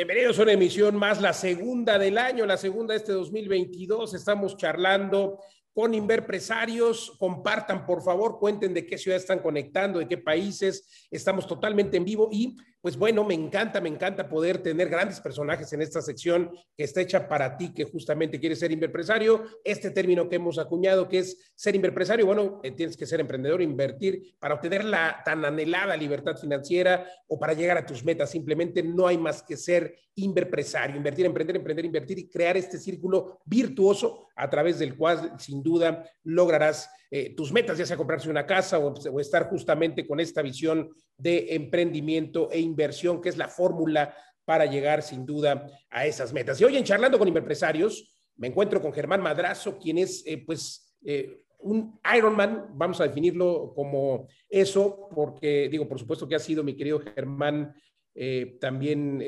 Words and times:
Bienvenidos 0.00 0.38
a 0.38 0.44
una 0.44 0.52
emisión 0.52 0.96
más, 0.96 1.20
la 1.20 1.34
segunda 1.34 1.98
del 1.98 2.16
año, 2.16 2.46
la 2.46 2.56
segunda 2.56 2.94
de 2.94 3.00
este 3.00 3.12
2022. 3.12 4.14
Estamos 4.14 4.56
charlando 4.56 5.40
con 5.74 5.92
inverpresarios. 5.92 7.14
Compartan, 7.18 7.84
por 7.84 8.02
favor, 8.02 8.38
cuenten 8.38 8.72
de 8.72 8.86
qué 8.86 8.96
ciudad 8.96 9.18
están 9.18 9.40
conectando, 9.40 9.98
de 9.98 10.08
qué 10.08 10.16
países. 10.16 11.06
Estamos 11.10 11.46
totalmente 11.46 11.98
en 11.98 12.06
vivo 12.06 12.30
y 12.32 12.56
pues 12.80 12.96
bueno, 12.96 13.24
me 13.24 13.34
encanta, 13.34 13.80
me 13.80 13.88
encanta 13.88 14.28
poder 14.28 14.62
tener 14.62 14.88
grandes 14.88 15.20
personajes 15.20 15.72
en 15.72 15.82
esta 15.82 16.00
sección 16.00 16.50
que 16.76 16.84
está 16.84 17.02
hecha 17.02 17.28
para 17.28 17.56
ti, 17.56 17.74
que 17.74 17.84
justamente 17.84 18.40
quieres 18.40 18.58
ser 18.58 18.72
inverpresario. 18.72 19.44
Este 19.64 19.90
término 19.90 20.28
que 20.28 20.36
hemos 20.36 20.58
acuñado, 20.58 21.08
que 21.08 21.18
es 21.18 21.52
ser 21.54 21.74
inverpresario, 21.74 22.24
bueno, 22.24 22.60
eh, 22.62 22.70
tienes 22.72 22.96
que 22.96 23.06
ser 23.06 23.20
emprendedor, 23.20 23.60
invertir 23.60 24.34
para 24.38 24.54
obtener 24.54 24.84
la 24.84 25.22
tan 25.24 25.44
anhelada 25.44 25.96
libertad 25.96 26.36
financiera 26.36 27.06
o 27.28 27.38
para 27.38 27.52
llegar 27.52 27.76
a 27.76 27.84
tus 27.84 28.02
metas. 28.02 28.30
Simplemente 28.30 28.82
no 28.82 29.06
hay 29.06 29.18
más 29.18 29.42
que 29.42 29.56
ser 29.56 29.94
inverpresario, 30.14 30.96
invertir, 30.96 31.26
emprender, 31.26 31.56
emprender, 31.56 31.84
invertir 31.84 32.18
y 32.18 32.28
crear 32.28 32.56
este 32.56 32.78
círculo 32.78 33.40
virtuoso 33.44 34.28
a 34.36 34.48
través 34.48 34.78
del 34.78 34.96
cual 34.96 35.34
sin 35.38 35.62
duda 35.62 36.04
lograrás 36.24 36.88
eh, 37.10 37.34
tus 37.34 37.52
metas, 37.52 37.76
ya 37.76 37.86
sea 37.86 37.96
comprarse 37.96 38.30
una 38.30 38.46
casa 38.46 38.78
o, 38.78 39.20
estar 39.20 39.48
justamente 39.48 40.06
con 40.06 40.20
esta 40.20 40.42
visión 40.42 40.90
de 41.16 41.54
emprendimiento 41.54 42.50
e 42.50 42.60
inversión, 42.60 43.20
que 43.20 43.28
es 43.28 43.36
la 43.36 43.48
fórmula 43.48 44.14
para 44.44 44.66
llegar 44.66 45.02
sin 45.02 45.26
duda 45.26 45.66
a 45.90 46.06
esas 46.06 46.32
metas. 46.32 46.60
Y 46.60 46.64
hoy 46.64 46.76
en 46.76 46.84
Charlando 46.84 47.18
con 47.18 47.28
Empresarios, 47.28 48.16
me 48.40 48.48
encuentro 48.48 48.80
con 48.80 48.92
Germán 48.92 49.20
Madrazo, 49.20 49.78
quien 49.78 49.98
es 49.98 50.24
eh, 50.26 50.42
pues 50.44 50.96
eh, 51.04 51.44
un 51.58 52.00
Ironman, 52.16 52.68
vamos 52.72 53.00
a 53.00 53.06
definirlo 53.06 53.72
como 53.74 54.26
eso, 54.48 55.08
porque 55.14 55.68
digo, 55.68 55.86
por 55.86 55.98
supuesto 55.98 56.26
que 56.26 56.34
ha 56.34 56.40
sido 56.40 56.64
mi 56.64 56.74
querido 56.74 57.00
Germán 57.00 57.74
eh, 58.14 58.56
también 58.58 59.22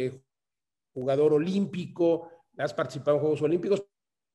jugador 0.95 1.35
olímpico, 1.35 2.31
has 2.57 2.73
participado 2.73 3.19
en 3.19 3.21
Juegos 3.21 3.43
Olímpicos, 3.43 3.85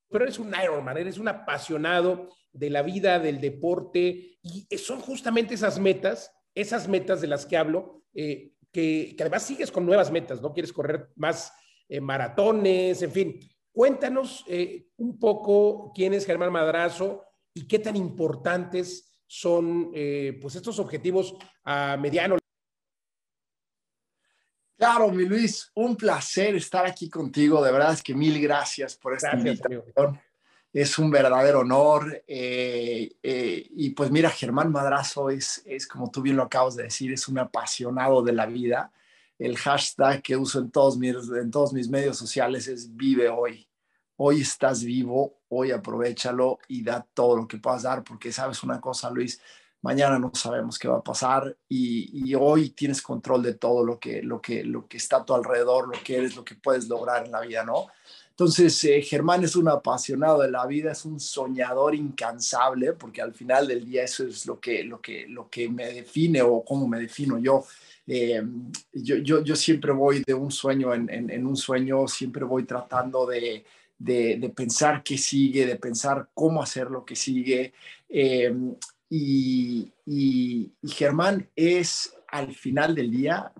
pero 0.09 0.23
eres 0.23 0.39
un 0.39 0.53
Ironman, 0.63 0.97
eres 0.97 1.17
un 1.17 1.27
apasionado 1.27 2.29
de 2.51 2.69
la 2.69 2.81
vida, 2.81 3.19
del 3.19 3.39
deporte, 3.39 4.39
y 4.41 4.65
son 4.77 4.99
justamente 5.01 5.53
esas 5.53 5.79
metas, 5.79 6.31
esas 6.55 6.87
metas 6.87 7.21
de 7.21 7.27
las 7.27 7.45
que 7.45 7.57
hablo, 7.57 8.03
eh, 8.13 8.53
que, 8.71 9.15
además 9.19 9.43
sigues 9.43 9.71
con 9.71 9.85
nuevas 9.85 10.11
metas, 10.11 10.41
¿no? 10.41 10.53
Quieres 10.53 10.73
correr 10.73 11.09
más 11.15 11.53
eh, 11.87 12.01
maratones, 12.01 13.01
en 13.03 13.11
fin. 13.11 13.39
Cuéntanos 13.71 14.43
eh, 14.47 14.87
un 14.97 15.19
poco 15.19 15.91
quién 15.93 16.13
es 16.13 16.25
Germán 16.25 16.51
Madrazo 16.51 17.23
y 17.53 17.67
qué 17.67 17.77
tan 17.77 17.95
importantes 17.95 19.21
son 19.27 19.91
pues 20.41 20.55
estos 20.55 20.79
objetivos 20.79 21.35
a 21.65 21.97
mediano. 21.97 22.37
Claro, 24.77 25.09
mi 25.09 25.25
Luis, 25.25 25.71
un 25.73 25.95
placer 25.95 26.55
estar 26.55 26.85
aquí 26.85 27.09
contigo. 27.09 27.63
De 27.63 27.71
verdad 27.71 27.93
es 27.93 28.03
que 28.03 28.13
mil 28.13 28.39
gracias 28.39 28.95
por 28.95 29.15
esta 29.15 29.31
Gracias, 29.31 29.59
invitación. 29.59 29.83
amigo. 29.95 30.21
Es 30.71 30.99
un 30.99 31.09
verdadero 31.09 31.61
honor. 31.61 32.23
eh, 32.27 33.15
eh, 33.23 33.67
y 33.71 33.89
pues 33.91 34.11
mira, 34.11 34.29
Germán 34.29 34.71
Madrazo 34.71 35.31
es, 35.31 35.63
es, 35.65 35.87
como 35.87 36.11
tú 36.11 36.21
bien 36.21 36.35
lo 36.35 36.43
acabas 36.43 36.75
de 36.75 36.83
decir, 36.83 37.11
es 37.11 37.27
un 37.27 37.39
apasionado 37.39 38.21
de 38.21 38.33
la 38.33 38.45
vida. 38.45 38.91
El 39.39 39.57
hashtag 39.57 40.21
que 40.21 40.37
uso 40.37 40.59
en 40.59 40.69
todos 40.69 40.95
mis, 40.97 41.15
en 41.15 41.49
todos 41.49 41.73
mis 41.73 41.89
medios 41.89 42.17
sociales 42.17 42.67
es 42.67 42.95
vive 42.95 43.29
hoy. 43.29 43.67
Hoy 44.17 44.41
estás 44.41 44.83
vivo, 44.83 45.39
hoy 45.49 45.71
aprovechalo 45.71 46.59
y 46.67 46.83
da 46.83 47.07
todo 47.15 47.35
lo 47.35 47.47
que 47.47 47.57
puedas 47.57 47.83
dar, 47.83 48.03
porque 48.03 48.31
sabes 48.31 48.61
una 48.63 48.79
cosa, 48.79 49.09
Luis, 49.09 49.41
mañana 49.81 50.19
no 50.19 50.31
sabemos 50.33 50.77
qué 50.79 50.87
va 50.87 50.97
a 50.97 51.03
pasar 51.03 51.55
y, 51.69 52.33
hoy 52.35 52.69
tienes 52.71 53.01
control 53.01 53.43
de 53.43 53.53
todo 53.55 53.83
lo 53.83 53.99
que, 53.99 54.21
lo, 54.21 54.41
que, 54.41 54.63
lo 54.63 54.87
que 54.87 54.97
está 54.97 55.17
a 55.17 55.25
tu 55.25 55.33
alrededor, 55.33 55.87
lo 55.87 56.03
que 56.03 56.17
eres, 56.17 56.35
lo 56.35 56.43
que 56.43 56.55
puedes 56.55 56.87
lograr 56.87 57.25
en 57.25 57.31
la 57.31 57.41
vida, 57.41 57.63
¿no? 57.63 57.87
Entonces, 58.29 58.83
eh, 58.83 59.01
Germán 59.01 59.43
es 59.43 59.55
un 59.55 59.67
apasionado 59.67 60.43
de 60.43 60.51
la 60.51 60.67
vida, 60.67 60.91
es 60.91 61.05
un 61.05 61.19
soñador 61.19 61.95
incansable, 61.95 62.93
porque 62.93 63.19
al 63.19 63.33
final 63.33 63.67
del 63.67 63.83
día 63.83 64.03
eso 64.03 64.27
es 64.27 64.45
lo 64.45 64.59
que, 64.59 64.83
lo 64.83 65.01
que, 65.01 65.25
lo 65.27 65.49
que 65.49 65.67
me 65.67 65.91
define 65.91 66.43
o 66.43 66.63
cómo 66.63 66.87
me 66.87 66.99
defino 66.99 67.39
yo. 67.39 67.65
Eh, 68.05 68.41
yo, 68.93 69.15
yo, 69.17 69.43
yo, 69.43 69.55
siempre 69.55 69.91
voy 69.91 70.23
de 70.25 70.35
un 70.35 70.51
sueño 70.51 70.93
en, 70.93 71.09
en, 71.09 71.31
en 71.31 71.47
un 71.47 71.57
sueño, 71.57 72.07
siempre 72.07 72.45
voy 72.45 72.65
tratando 72.65 73.25
de, 73.25 73.65
de, 73.97 74.37
de, 74.37 74.49
pensar 74.49 75.01
qué 75.03 75.17
sigue, 75.17 75.65
de 75.65 75.75
pensar 75.77 76.29
cómo 76.35 76.61
hacer 76.61 76.91
lo 76.91 77.03
que 77.03 77.15
sigue. 77.15 77.73
Eh, 78.07 78.55
y, 79.09 80.73
Germán 80.83 81.49
es 81.55 82.13
al 82.27 82.53
final 82.53 82.95
del 82.95 83.11
día 83.11 83.53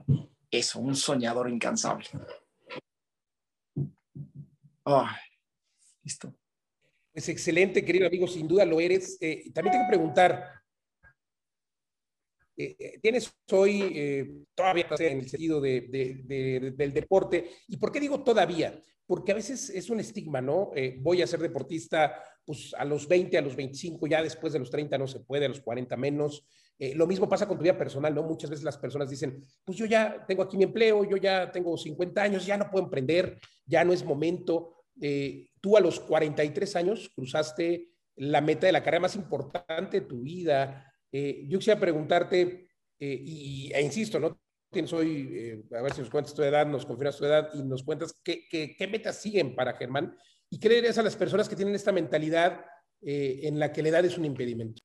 eso, 0.49 0.79
un 0.79 0.95
soñador 0.95 1.49
incansable. 1.49 2.07
Oh, 4.83 5.07
listo. 6.03 6.33
Pues 7.11 7.29
excelente, 7.29 7.83
querido 7.83 8.07
amigo, 8.07 8.27
sin 8.27 8.47
duda 8.47 8.65
lo 8.65 8.79
eres. 8.79 9.17
Eh, 9.19 9.51
también 9.53 9.73
tengo 9.73 9.85
que 9.85 9.97
preguntar, 9.97 10.61
eh, 12.55 12.99
¿tienes 13.01 13.33
hoy 13.51 13.81
eh, 13.95 14.43
todavía 14.55 14.87
en 14.99 15.19
el 15.19 15.29
sentido 15.29 15.59
de, 15.59 15.81
de, 15.81 16.21
de, 16.23 16.71
del 16.71 16.93
deporte? 16.93 17.51
¿Y 17.67 17.77
por 17.77 17.91
qué 17.91 17.99
digo 17.99 18.23
todavía? 18.23 18.81
Porque 19.07 19.31
a 19.31 19.35
veces 19.35 19.69
es 19.69 19.89
un 19.89 20.01
estigma, 20.01 20.41
¿no? 20.41 20.71
Eh, 20.75 20.97
voy 20.99 21.21
a 21.21 21.27
ser 21.27 21.39
deportista 21.39 22.21
pues 22.45 22.73
a 22.77 22.85
los 22.85 23.07
20, 23.07 23.37
a 23.37 23.41
los 23.41 23.55
25, 23.55 24.05
ya 24.07 24.21
después 24.21 24.53
de 24.53 24.59
los 24.59 24.69
30 24.69 24.97
no 24.97 25.07
se 25.07 25.21
puede, 25.21 25.45
a 25.45 25.49
los 25.49 25.61
40 25.61 25.95
menos. 25.97 26.45
Eh, 26.77 26.93
lo 26.93 27.07
mismo 27.07 27.27
pasa 27.27 27.47
con 27.47 27.57
tu 27.57 27.63
vida 27.63 27.77
personal, 27.77 28.13
¿no? 28.13 28.23
Muchas 28.23 28.49
veces 28.49 28.63
las 28.63 28.77
personas 28.77 29.09
dicen, 29.09 29.43
pues 29.65 29.77
yo 29.77 29.85
ya 29.85 30.25
tengo 30.27 30.43
aquí 30.43 30.57
mi 30.57 30.65
empleo, 30.65 31.09
yo 31.09 31.17
ya 31.17 31.51
tengo 31.51 31.77
50 31.77 32.21
años, 32.21 32.45
ya 32.45 32.57
no 32.57 32.69
puedo 32.69 32.85
emprender, 32.85 33.39
ya 33.65 33.83
no 33.83 33.93
es 33.93 34.03
momento. 34.03 34.75
Eh, 35.01 35.49
tú 35.61 35.77
a 35.77 35.81
los 35.81 35.99
43 36.01 36.75
años 36.75 37.09
cruzaste 37.15 37.89
la 38.17 38.41
meta 38.41 38.67
de 38.67 38.73
la 38.73 38.83
carrera 38.83 39.01
más 39.01 39.15
importante 39.15 40.01
de 40.01 40.05
tu 40.05 40.21
vida. 40.21 40.83
Yo 41.11 41.57
quisiera 41.57 41.79
preguntarte, 41.79 42.67
y, 42.99 43.71
e 43.73 43.81
insisto, 43.81 44.19
¿no? 44.19 44.39
Tienes 44.69 44.91
hoy, 44.93 45.63
a 45.77 45.81
ver 45.81 45.93
si 45.93 46.01
nos 46.01 46.09
cuentas 46.09 46.33
tu 46.33 46.43
edad, 46.43 46.65
nos 46.67 46.85
confirmas 46.85 47.17
tu 47.17 47.25
edad 47.25 47.49
y 47.53 47.63
nos 47.63 47.83
cuentas 47.83 48.13
qué, 48.23 48.47
qué, 48.49 48.75
qué 48.77 48.87
metas 48.87 49.21
siguen 49.21 49.55
para 49.55 49.73
Germán 49.73 50.15
¿Y 50.49 50.59
qué 50.59 50.69
le 50.69 50.75
dirías 50.75 50.97
a 50.97 51.03
las 51.03 51.15
personas 51.15 51.49
que 51.49 51.55
tienen 51.55 51.75
esta 51.75 51.91
mentalidad 51.91 52.65
eh, 53.01 53.41
en 53.43 53.59
la 53.59 53.71
que 53.71 53.81
la 53.81 53.89
edad 53.89 54.05
es 54.05 54.17
un 54.17 54.25
impedimento? 54.25 54.81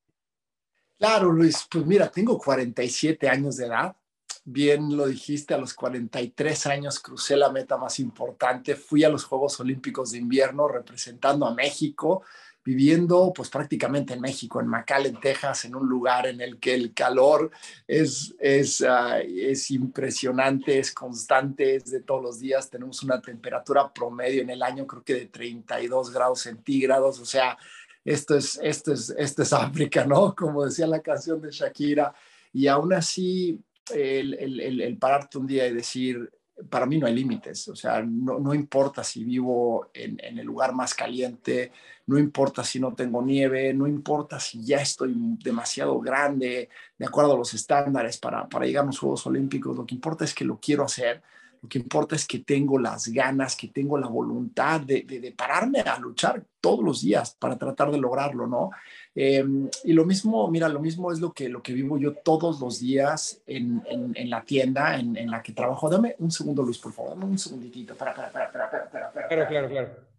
Claro, 0.98 1.31
Luis, 1.32 1.66
pues 1.70 1.87
mira, 1.87 2.10
tengo 2.10 2.38
47 2.38 3.28
años 3.28 3.56
de 3.56 3.66
edad. 3.66 3.97
Bien 4.44 4.97
lo 4.97 5.06
dijiste, 5.06 5.54
a 5.54 5.59
los 5.59 5.72
43 5.75 6.66
años 6.66 6.99
crucé 6.99 7.37
la 7.37 7.50
meta 7.50 7.76
más 7.76 8.00
importante. 8.00 8.75
Fui 8.75 9.04
a 9.04 9.09
los 9.09 9.25
Juegos 9.25 9.59
Olímpicos 9.60 10.12
de 10.12 10.19
Invierno 10.19 10.66
representando 10.66 11.47
a 11.47 11.54
México, 11.54 12.25
viviendo 12.65 13.33
pues 13.34 13.49
prácticamente 13.49 14.15
en 14.15 14.21
México, 14.21 14.61
en 14.61 14.69
McAllen, 14.69 15.19
Texas, 15.21 15.65
en 15.65 15.75
un 15.75 15.89
lugar 15.89 16.27
en 16.27 16.41
el 16.41 16.61
que 16.61 16.75
el 16.75 16.95
calor 16.95 17.50
es, 17.87 18.34
es, 18.39 18.81
uh, 18.83 19.21
es 19.27 19.71
impresionante, 19.71 20.78
es 20.78 20.93
constante, 20.93 21.77
es 21.77 21.91
de 21.91 22.00
todos 22.00 22.23
los 22.23 22.39
días. 22.39 22.71
Tenemos 22.71 23.03
una 23.03 23.21
temperatura 23.21 23.93
promedio 23.93 24.43
en 24.43 24.50
el 24.50 24.62
año 24.62 24.87
creo 24.87 25.03
que 25.03 25.15
de 25.15 25.27
32 25.27 26.12
grados 26.12 26.41
centígrados, 26.41 27.19
o 27.19 27.25
sea, 27.25 27.56
esto 28.05 28.37
es, 28.37 28.59
esto 28.62 28.93
es, 28.93 29.15
esto 29.17 29.43
es 29.43 29.53
África, 29.53 30.05
¿no? 30.05 30.34
Como 30.34 30.65
decía 30.65 30.87
la 30.87 31.00
canción 31.00 31.41
de 31.41 31.50
Shakira. 31.50 32.15
Y 32.53 32.67
aún 32.67 32.93
así, 32.93 33.61
el, 33.94 34.34
el, 34.34 34.81
el 34.81 34.99
pararte 34.99 35.39
un 35.39 35.47
día 35.47 35.67
y 35.67 35.75
decir, 35.75 36.31
para 36.69 36.87
mí 36.87 36.99
no 36.99 37.06
hay 37.06 37.15
límites, 37.15 37.69
o 37.69 37.77
sea, 37.77 38.03
no, 38.03 38.39
no 38.39 38.55
importa 38.55 39.05
si 39.05 39.25
vivo 39.25 39.91
en, 39.95 40.19
el 40.21 40.47
lugar 40.47 40.75
más 40.75 40.95
caliente, 40.95 41.73
no 42.06 42.19
importa 42.19 42.65
si 42.65 42.81
no 42.81 42.95
tengo 42.95 43.23
nieve, 43.23 43.73
no 43.75 43.87
importa 43.87 44.41
si 44.41 44.65
ya 44.65 44.81
estoy 44.81 45.15
demasiado 45.43 46.00
grande, 46.00 46.69
de 46.99 47.06
acuerdo 47.06 47.34
a 47.34 47.39
los 47.39 47.55
estándares 47.55 48.19
para, 48.19 48.49
para 48.49 48.67
llegar 48.67 48.85
a 48.85 48.87
los 48.87 48.99
Juegos 48.99 49.26
Olímpicos, 49.26 49.76
lo 49.76 49.87
que 49.87 49.94
importa 49.94 50.25
es 50.25 50.35
que 50.35 50.44
lo 50.44 50.59
quiero 50.59 50.85
hacer, 50.85 51.23
lo 51.62 51.69
que 51.69 51.79
importa 51.79 52.17
es 52.17 52.26
que 52.26 52.41
tengo 52.41 52.79
las 52.79 53.08
ganas, 53.08 53.55
que 53.55 53.69
tengo 53.69 53.97
la 53.97 54.08
voluntad 54.08 54.81
de, 54.81 55.03
de, 55.03 55.20
de 55.20 55.32
pararme 55.32 55.81
a 55.81 55.99
luchar 55.99 56.44
todos 56.61 56.85
los 56.85 57.03
días 57.03 57.37
para 57.38 57.56
tratar 57.56 57.91
de 57.91 57.99
lograrlo, 57.99 58.47
¿no? 58.47 58.70
Eh, 59.14 59.44
y 59.85 59.93
lo 59.93 60.05
mismo, 60.05 60.49
mira, 60.49 60.69
lo 60.69 60.81
mismo 60.81 61.12
es 61.12 61.20
lo 61.20 61.32
que, 61.32 61.49
lo 61.49 61.62
que 61.62 61.75
vivo 61.75 61.99
yo 61.99 62.14
todos 62.14 62.61
los 62.61 62.81
días 62.81 63.43
en, 63.47 63.82
en, 63.87 64.31
la 64.31 64.43
tienda 64.43 64.99
en, 64.99 65.17
en, 65.17 65.31
la 65.31 65.43
que 65.43 65.53
trabajo. 65.53 65.91
Dame 65.91 66.17
un 66.19 66.31
segundo, 66.31 66.62
Luis, 66.62 66.79
por 66.79 66.93
favor, 66.93 67.11
dame 67.11 67.26
un 67.26 67.38
segunditito. 67.38 67.94
Para, 67.94 68.14
para, 68.14 68.31
para, 68.32 68.50
para, 68.50 68.70
para, 68.70 68.91
para, 68.91 69.12
para. 69.12 69.29
Claro, 69.29 69.49
claro, 69.49 69.69
claro. 69.69 70.12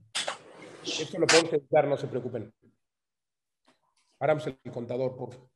Esto 0.84 1.20
lo 1.20 1.26
podemos 1.26 1.54
editar, 1.54 1.88
no 1.88 1.98
se 1.98 2.08
preocupen. 2.08 2.54
Paramos 4.18 4.46
el 4.46 4.72
contador, 4.72 5.16
por 5.16 5.32
favor. 5.32 5.53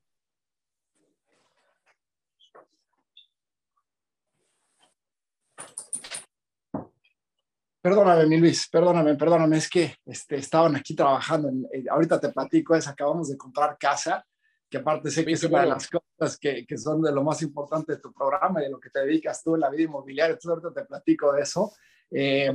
Perdóname, 7.88 8.26
mi 8.26 8.36
Luis, 8.36 8.68
perdóname, 8.70 9.16
perdóname, 9.16 9.56
es 9.56 9.70
que 9.70 9.96
este, 10.06 10.36
estaban 10.36 10.76
aquí 10.76 10.94
trabajando. 10.94 11.48
En, 11.48 11.66
eh, 11.72 11.86
ahorita 11.90 12.20
te 12.20 12.28
platico, 12.34 12.76
es, 12.76 12.86
acabamos 12.86 13.30
de 13.30 13.38
comprar 13.38 13.78
casa, 13.80 14.26
que 14.70 14.80
aparte 14.80 15.10
sé 15.10 15.24
que 15.24 15.32
es 15.32 15.44
una 15.46 15.62
de 15.62 15.68
las 15.68 15.88
cosas 15.90 16.38
que, 16.38 16.66
que, 16.66 16.78
son 16.78 17.02
de 17.02 17.14
lo 17.14 17.24
más 17.24 17.42
importante 17.44 17.94
de 17.94 18.00
tu 18.00 18.12
programa 18.12 18.60
y 18.60 18.66
de 18.66 18.72
lo 18.72 18.78
que 18.82 18.90
te 18.90 19.06
dedicas 19.06 19.42
tú 19.42 19.56
en 19.56 19.62
la 19.62 19.70
vida 19.70 19.84
inmobiliaria. 19.84 20.34
Entonces 20.34 20.50
ahorita 20.50 20.82
te 20.82 20.86
platico 20.86 21.32
de 21.32 21.42
eso. 21.42 21.72
Eh, 22.12 22.52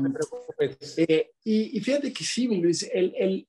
eh, 0.98 1.30
y, 1.44 1.80
fíjate 1.80 2.12
que 2.12 2.24
sí, 2.24 2.46
Luis, 2.48 2.86
el, 2.92 3.14
el, 3.16 3.48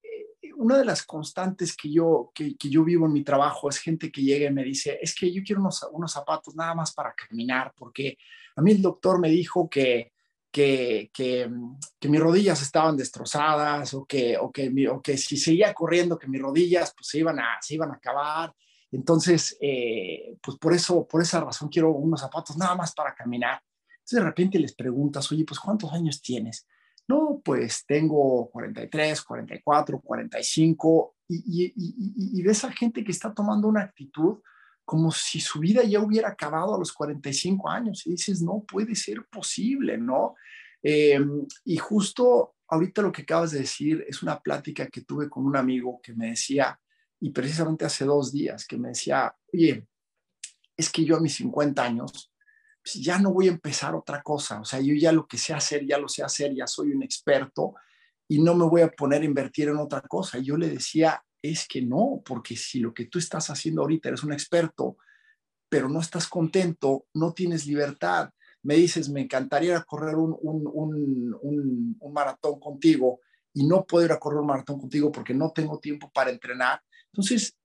una 0.55 0.77
de 0.77 0.85
las 0.85 1.03
constantes 1.03 1.75
que 1.75 1.91
yo, 1.91 2.31
que, 2.33 2.55
que, 2.55 2.69
yo 2.69 2.85
vivo 2.85 3.07
en 3.07 3.11
mi 3.11 3.25
trabajo 3.25 3.67
es 3.67 3.77
gente 3.77 4.09
que 4.09 4.21
llega 4.21 4.49
y 4.49 4.53
me 4.53 4.63
dice, 4.63 4.99
es 5.01 5.13
que 5.13 5.29
yo 5.33 5.41
quiero 5.45 5.59
unos, 5.59 5.85
unos 5.91 6.13
zapatos 6.13 6.55
nada 6.55 6.75
más 6.75 6.93
para 6.93 7.13
caminar, 7.13 7.73
porque 7.75 8.17
a 8.55 8.61
mí 8.61 8.71
el 8.71 8.81
doctor 8.81 9.19
me 9.19 9.27
dijo 9.27 9.69
que, 9.69 10.12
que, 10.53 11.09
que, 11.11 11.49
que, 11.99 12.09
mis 12.09 12.21
rodillas 12.21 12.61
estaban 12.61 12.95
destrozadas 12.95 13.91
o 13.95 14.05
que, 14.05 14.37
o, 14.37 14.51
que, 14.51 14.71
o 14.87 15.01
que 15.01 15.17
si 15.17 15.35
seguía 15.35 15.73
corriendo, 15.73 16.19
que 16.19 16.27
mis 16.27 16.39
rodillas 16.39 16.93
pues, 16.95 17.07
se, 17.07 17.17
iban 17.17 17.39
a, 17.39 17.57
se 17.59 17.73
iban 17.73 17.89
a 17.89 17.95
acabar. 17.95 18.53
Entonces, 18.91 19.57
eh, 19.59 20.37
pues 20.43 20.59
por 20.59 20.71
eso, 20.73 21.07
por 21.07 21.23
esa 21.23 21.41
razón 21.41 21.69
quiero 21.69 21.89
unos 21.89 22.21
zapatos 22.21 22.55
nada 22.55 22.75
más 22.75 22.93
para 22.93 23.15
caminar. 23.15 23.63
Entonces 23.93 24.19
de 24.19 24.25
repente 24.25 24.59
les 24.59 24.75
preguntas, 24.75 25.31
oye, 25.31 25.43
pues 25.43 25.59
¿cuántos 25.59 25.91
años 25.91 26.21
tienes? 26.21 26.67
No, 27.07 27.41
pues 27.43 27.83
tengo 27.87 28.47
43, 28.51 29.23
44, 29.23 30.01
45 30.01 31.15
y, 31.29 31.35
y, 31.35 31.73
y, 31.75 32.39
y 32.39 32.43
ves 32.43 32.63
a 32.63 32.71
gente 32.71 33.03
que 33.03 33.11
está 33.11 33.33
tomando 33.33 33.67
una 33.67 33.81
actitud 33.81 34.37
como 34.85 35.11
si 35.11 35.39
su 35.39 35.59
vida 35.59 35.83
ya 35.83 35.99
hubiera 36.01 36.29
acabado 36.29 36.75
a 36.75 36.79
los 36.79 36.91
45 36.93 37.69
años 37.69 38.05
y 38.05 38.11
dices, 38.11 38.41
no 38.41 38.63
puede 38.67 38.95
ser 38.95 39.25
posible, 39.27 39.97
¿no? 39.97 40.35
Eh, 40.81 41.19
y 41.63 41.77
justo 41.77 42.55
ahorita 42.67 43.01
lo 43.01 43.11
que 43.11 43.21
acabas 43.21 43.51
de 43.51 43.59
decir 43.59 44.03
es 44.07 44.21
una 44.23 44.39
plática 44.39 44.87
que 44.87 45.01
tuve 45.01 45.29
con 45.29 45.45
un 45.45 45.55
amigo 45.55 45.99
que 46.01 46.13
me 46.13 46.31
decía, 46.31 46.79
y 47.19 47.29
precisamente 47.29 47.85
hace 47.85 48.03
dos 48.03 48.31
días, 48.33 48.67
que 48.67 48.77
me 48.77 48.89
decía, 48.89 49.33
oye, 49.53 49.87
es 50.75 50.89
que 50.89 51.05
yo 51.05 51.15
a 51.15 51.21
mis 51.21 51.35
50 51.35 51.83
años 51.83 52.33
pues 52.83 52.95
ya 52.95 53.17
no 53.17 53.31
voy 53.31 53.47
a 53.47 53.51
empezar 53.51 53.95
otra 53.95 54.21
cosa, 54.21 54.59
o 54.59 54.65
sea, 54.65 54.81
yo 54.81 54.93
ya 54.93 55.13
lo 55.13 55.25
que 55.25 55.37
sé 55.37 55.53
hacer, 55.53 55.85
ya 55.85 55.97
lo 55.97 56.09
sé 56.09 56.21
hacer, 56.21 56.53
ya 56.53 56.67
soy 56.67 56.91
un 56.91 57.01
experto 57.01 57.75
y 58.27 58.41
no 58.41 58.55
me 58.55 58.65
voy 58.65 58.81
a 58.81 58.89
poner 58.89 59.21
a 59.21 59.25
invertir 59.25 59.69
en 59.69 59.77
otra 59.77 60.01
cosa. 60.01 60.37
Y 60.37 60.43
yo 60.43 60.57
le 60.57 60.69
decía, 60.69 61.23
es 61.43 61.67
que 61.67 61.81
no, 61.81 62.23
porque 62.25 62.55
si 62.55 62.79
lo 62.79 62.93
que 62.93 63.05
tú 63.05 63.19
estás 63.19 63.49
haciendo 63.49 63.81
ahorita 63.81 64.09
eres 64.09 64.23
un 64.23 64.31
experto, 64.31 64.97
pero 65.69 65.89
no 65.89 65.99
estás 65.99 66.27
contento, 66.27 67.05
no 67.13 67.33
tienes 67.33 67.67
libertad, 67.67 68.29
me 68.63 68.75
dices, 68.75 69.09
me 69.09 69.21
encantaría 69.21 69.83
correr 69.83 70.15
un, 70.15 70.37
un, 70.41 72.13
maratón 72.13 72.59
contigo 72.59 73.19
y 73.53 73.65
no 73.65 73.85
puedo 73.85 74.05
ir 74.05 74.11
a 74.13 74.19
correr 74.19 74.39
un 74.39 74.47
maratón 74.47 74.79
contigo 74.79 75.11
porque 75.11 75.33
no 75.33 75.51
tengo 75.51 75.79
tiempo 75.79 76.09
para 76.13 76.31
entrenar. 76.31 76.81
Entonces, 77.11 77.57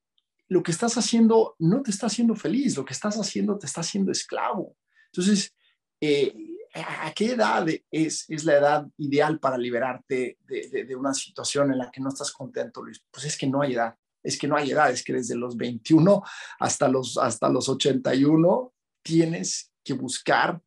lo 0.49 0.63
que 0.63 0.73
estás 0.73 0.99
haciendo 0.99 1.55
no 1.59 1.83
te 1.83 1.93
está 1.93 2.07
haciendo 2.07 2.35
feliz, 2.35 2.77
lo 2.77 2.85
que 2.85 2.95
estás 2.95 3.17
haciendo 3.17 3.59
te 3.59 3.67
está 3.67 3.83
haciendo 3.83 4.11
esclavo. 4.11 4.75
Entonces, 5.13 5.55
eh, 6.01 6.35
¿a 6.83 7.13
qué 7.15 7.33
edad 7.33 7.67
es, 7.91 8.25
es, 8.29 8.45
la 8.45 8.57
edad 8.57 8.87
ideal 8.99 9.39
para 9.39 9.59
liberarte 9.59 10.39
de, 10.47 10.97
una 10.97 11.15
situación 11.15 11.73
en 11.73 11.79
la 11.79 11.91
que 11.91 12.01
no 12.01 12.09
estás 12.09 12.33
contento, 12.33 12.83
Luis? 12.83 13.03
Pues 13.11 13.27
es 13.27 13.37
que 13.37 13.47
no 13.47 13.63
hay 13.63 13.75
edad, 13.75 13.97
es 14.23 14.39
que 14.39 14.49
no 14.49 14.57
hay 14.57 14.71
edad, 14.71 14.91
es 14.91 15.03
que 15.03 15.13
desde 15.13 15.35
los 15.35 15.57
21 15.57 16.23
hasta 16.59 16.89
los, 16.89 17.19
hasta 17.19 17.49
los 17.49 17.69
81 17.69 18.73
tienes 19.03 19.73
que 19.85 19.93
buscar 19.95 20.61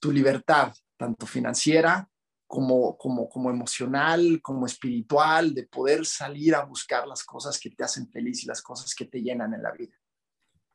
tu 0.00 0.12
libertad, 0.12 0.72
tanto 0.96 1.26
financiera 1.26 2.08
como, 2.46 2.96
como, 2.96 3.28
como 3.28 3.50
emocional, 3.50 4.40
como 4.42 4.66
espiritual, 4.66 5.54
de 5.54 5.66
poder 5.66 6.06
salir 6.06 6.54
a 6.54 6.64
buscar 6.64 7.06
las 7.06 7.24
cosas 7.24 7.58
que 7.58 7.70
te 7.70 7.84
hacen 7.84 8.08
feliz 8.10 8.44
y 8.44 8.46
las 8.46 8.62
cosas 8.62 8.94
que 8.94 9.06
te 9.06 9.20
llenan 9.20 9.54
en 9.54 9.62
la 9.62 9.72
vida 9.72 9.96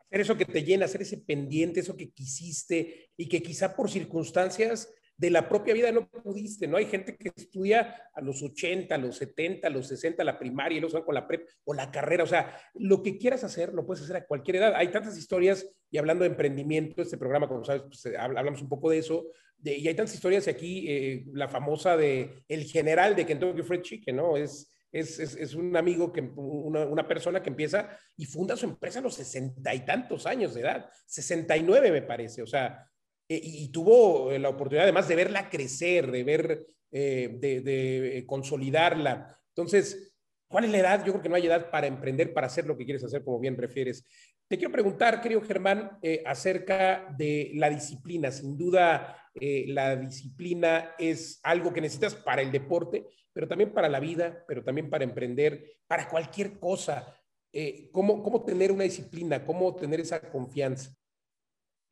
hacer 0.10 0.22
eso 0.22 0.38
que 0.38 0.46
te 0.46 0.64
llena, 0.64 0.86
hacer 0.86 1.04
ese 1.04 1.18
pendiente, 1.18 1.80
eso 1.80 1.96
que 1.96 2.10
quisiste 2.10 3.12
y 3.16 3.30
que 3.30 3.44
quizá 3.44 3.76
por 3.76 3.90
circunstancias 3.90 4.90
de 5.16 5.30
la 5.30 5.50
propia 5.50 5.74
vida 5.74 5.92
no 5.92 6.10
pudiste, 6.10 6.66
¿no? 6.66 6.78
Hay 6.78 6.86
gente 6.86 7.18
que 7.18 7.30
estudia 7.36 8.10
a 8.14 8.22
los 8.22 8.42
80, 8.42 8.96
a 8.96 8.98
los 8.98 9.18
70, 9.18 9.68
a 9.68 9.70
los 9.70 9.88
60, 9.88 10.24
la 10.24 10.40
primaria 10.40 10.78
y 10.78 10.80
luego 10.80 10.94
van 10.94 11.04
con 11.04 11.14
la 11.14 11.28
prep 11.28 11.46
o 11.66 11.74
la 11.74 11.92
carrera, 11.92 12.24
o 12.24 12.28
sea, 12.28 12.58
lo 12.76 13.04
que 13.04 13.18
quieras 13.18 13.44
hacer 13.44 13.74
lo 13.74 13.86
puedes 13.86 14.02
hacer 14.02 14.16
a 14.16 14.26
cualquier 14.26 14.58
edad. 14.58 14.74
Hay 14.76 14.88
tantas 14.92 15.18
historias, 15.18 15.70
y 15.92 15.98
hablando 15.98 16.24
de 16.24 16.30
emprendimiento, 16.30 17.02
este 17.02 17.18
programa, 17.18 17.50
como 17.50 17.66
sabes, 17.66 17.84
pues, 17.84 18.06
eh, 18.06 18.18
hablamos 18.18 18.62
un 18.62 18.70
poco 18.70 18.90
de 18.90 19.00
eso, 19.00 19.28
y 19.62 19.86
hay 19.86 19.94
tantas 19.94 20.16
historias 20.16 20.48
aquí, 20.48 20.86
eh, 20.88 21.26
la 21.34 21.50
famosa 21.50 21.98
de 21.98 22.44
el 22.48 22.64
general 22.64 23.14
de 23.14 23.26
Kentucky 23.26 23.62
Fried 23.62 23.82
Chicken, 23.82 24.16
¿no? 24.16 24.38
Es 24.38 24.72
es, 24.92 25.20
es, 25.20 25.54
un 25.54 25.76
amigo, 25.78 26.12
que, 26.12 26.22
una, 26.36 27.08
persona 27.08 27.42
que 27.44 27.50
empieza 27.50 27.90
y 28.18 28.26
funda 28.26 28.58
su 28.58 28.66
empresa 28.66 29.00
a 29.00 29.02
los 29.04 29.16
sesenta 29.16 29.74
y 29.74 29.86
tantos 29.86 30.26
años 30.26 30.54
de 30.54 30.62
edad, 30.62 30.90
69 31.06 31.92
me 31.92 32.02
parece, 32.02 32.42
o 32.42 32.48
sea, 32.48 32.88
e, 33.28 33.40
y, 33.42 33.72
tuvo 33.72 34.32
la 34.32 34.50
oportunidad 34.50 34.86
además 34.86 35.08
de 35.08 35.16
verla 35.16 35.50
crecer, 35.50 36.12
de 36.12 36.24
ver, 36.24 36.66
eh, 36.92 37.38
de, 37.40 38.24
consolidarla. 38.26 39.40
Entonces, 39.56 40.16
¿cuál 40.48 40.66
es 40.66 40.72
la 40.72 40.80
edad? 40.80 41.06
Yo 41.06 41.14
creo 41.14 41.22
que 41.22 41.30
no 41.30 41.36
hay 41.36 41.46
edad 41.46 41.70
para 41.70 41.86
emprender, 41.86 42.34
para 42.34 42.48
hacer 42.48 42.66
lo 42.66 42.76
que 42.76 42.86
quieres 42.86 43.04
hacer, 43.04 43.24
como 43.24 43.40
bien 43.40 43.58
refieres. 43.58 44.06
Te 44.48 44.58
quiero 44.58 44.72
preguntar, 44.72 45.22
querido 45.22 45.42
Germán, 45.42 46.00
eh, 46.02 46.24
acerca 46.26 47.14
de 47.16 47.52
la 47.54 47.70
disciplina. 47.70 48.32
Sin 48.32 48.58
duda, 48.58 49.16
eh, 49.36 49.66
la 49.68 49.96
disciplina 49.96 50.96
es 50.98 51.40
algo 51.44 51.72
que 51.74 51.82
necesitas 51.82 52.16
para 52.16 52.42
el 52.42 52.52
deporte, 52.52 53.08
pero 53.34 53.48
también 53.48 53.74
para 53.74 53.90
la 53.90 54.00
vida, 54.00 54.44
pero 54.48 54.64
también 54.64 54.90
para 54.90 55.04
emprender, 55.04 55.80
para 55.88 56.08
cualquier 56.10 56.60
cosa. 56.60 57.16
Eh, 57.52 57.90
¿cómo, 57.92 58.22
¿Cómo 58.22 58.44
tener 58.44 58.72
una 58.72 58.84
disciplina? 58.84 59.46
¿Cómo 59.46 59.76
tener 59.76 60.00
esa 60.00 60.20
confianza? 60.30 60.92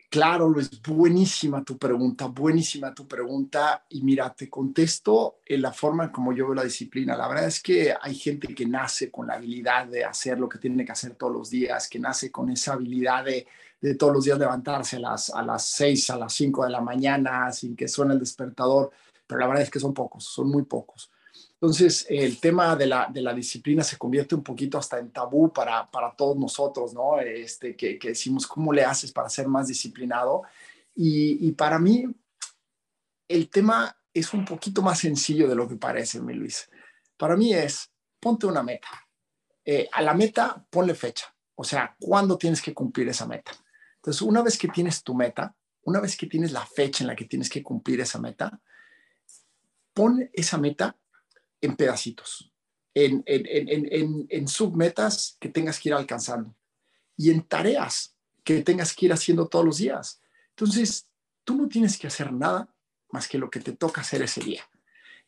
Claro, 0.10 0.48
Luis, 0.48 0.82
buenísima 0.84 1.66
tu 1.66 1.78
pregunta, 1.78 2.28
buenísima 2.28 2.94
tu 2.94 3.06
pregunta. 3.06 3.86
Y 3.90 4.04
mira, 4.04 4.34
te 4.34 4.50
contesto 4.50 5.42
en 5.46 5.62
la 5.62 5.74
forma 5.74 6.12
como 6.12 6.32
yo 6.32 6.46
veo 6.46 6.56
la 6.56 6.64
disciplina. 6.64 7.18
La 7.18 7.28
verdad 7.28 7.48
es 7.48 7.62
que 7.62 7.94
hay 8.00 8.16
gente 8.16 8.56
que 8.56 8.66
nace 8.66 9.12
con 9.12 9.28
la 9.28 9.34
habilidad 9.34 9.88
de 9.88 10.06
hacer 10.06 10.40
lo 10.40 10.48
que 10.48 10.60
tiene 10.60 10.86
que 10.86 10.94
hacer 10.94 11.16
todos 11.16 11.34
los 11.34 11.50
días, 11.50 11.90
que 11.90 12.00
nace 12.00 12.32
con 12.32 12.50
esa 12.50 12.74
habilidad 12.74 13.26
de, 13.26 13.48
de 13.80 13.96
todos 13.96 14.14
los 14.14 14.26
días 14.26 14.40
levantarse 14.40 14.98
a 14.98 15.00
las, 15.00 15.30
a 15.30 15.44
las 15.44 15.66
6, 15.70 16.10
a 16.10 16.18
las 16.18 16.34
5 16.34 16.66
de 16.66 16.72
la 16.72 16.82
mañana 16.82 17.52
sin 17.52 17.76
que 17.76 17.88
suene 17.88 18.14
el 18.14 18.20
despertador. 18.20 18.92
Pero 19.26 19.40
la 19.40 19.48
verdad 19.48 19.64
es 19.64 19.70
que 19.70 19.80
son 19.80 19.94
pocos, 19.94 20.24
son 20.24 20.50
muy 20.50 20.64
pocos. 20.64 21.12
Entonces, 21.60 22.06
el 22.10 22.40
tema 22.40 22.76
de 22.76 22.86
la, 22.86 23.08
de 23.12 23.22
la, 23.22 23.34
disciplina 23.34 23.84
se 23.84 23.98
convierte 23.98 24.36
un 24.36 24.44
poquito 24.44 24.78
hasta 24.78 25.00
en 25.00 25.12
tabú 25.12 25.52
para, 25.52 25.90
para 25.90 26.16
todos 26.16 26.38
nosotros, 26.38 26.94
¿no? 26.94 27.20
Este, 27.20 27.76
que, 27.76 27.98
que, 27.98 28.10
decimos, 28.10 28.46
¿cómo 28.46 28.72
le 28.72 28.84
haces 28.86 29.12
para 29.12 29.28
ser 29.28 29.48
más 29.48 29.68
disciplinado? 29.68 30.44
Y, 31.00 31.52
para 31.52 31.78
mí, 31.78 32.06
el 33.28 33.50
tema 33.50 33.96
es 34.14 34.34
un 34.34 34.46
poquito 34.46 34.82
más 34.82 35.00
sencillo 35.00 35.48
de 35.48 35.56
lo 35.56 35.68
que 35.68 35.76
parece, 35.76 36.20
mi 36.20 36.34
Luis. 36.34 36.70
Para 37.18 37.36
mí 37.36 37.54
es, 37.54 37.92
ponte 38.20 38.48
una 38.48 38.64
meta. 38.64 38.88
Eh, 39.64 39.88
a 39.92 40.02
la 40.02 40.14
meta, 40.14 40.66
ponle 40.70 40.96
fecha. 40.96 41.26
O 41.56 41.64
sea, 41.64 41.96
¿cuándo 42.00 42.38
tienes 42.38 42.62
que 42.62 42.74
cumplir 42.74 43.10
esa 43.10 43.28
meta? 43.28 43.52
Entonces, 44.08 44.22
una 44.22 44.42
vez 44.42 44.58
que 44.58 44.70
tienes 44.70 45.04
tu 45.04 45.14
meta, 45.14 45.54
una 45.84 46.00
vez 46.00 46.16
que 46.16 46.28
tienes 46.28 46.54
la 46.54 46.66
fecha 46.66 47.04
en 47.04 47.10
la 47.10 47.16
que 47.18 47.26
tienes 47.26 47.50
que 47.50 47.62
cumplir 47.62 48.00
esa 48.00 48.18
meta, 48.20 48.58
pon 49.94 50.30
esa 50.32 50.58
meta 50.58 50.96
en 51.60 51.76
pedacitos, 51.76 52.50
en, 52.94 53.22
en, 53.28 54.48
submetas 54.48 55.36
que 55.42 55.50
tengas 55.50 55.78
que 55.78 55.90
ir 55.90 55.94
alcanzando 55.94 56.56
y 57.18 57.32
en 57.32 57.42
tareas 57.42 58.16
que 58.46 58.62
tengas 58.62 58.96
que 58.96 59.08
ir 59.08 59.12
haciendo 59.12 59.50
todos 59.50 59.66
los 59.66 59.78
días. 59.80 60.22
Entonces, 60.52 61.10
tú 61.44 61.58
no 61.58 61.68
tienes 61.68 61.98
que 61.98 62.08
hacer 62.08 62.32
nada 62.32 62.74
más 63.12 63.28
que 63.28 63.38
lo 63.38 63.50
que 63.50 63.60
te 63.60 63.74
toca 63.74 64.00
hacer 64.00 64.22
ese 64.22 64.40
día. 64.40 64.64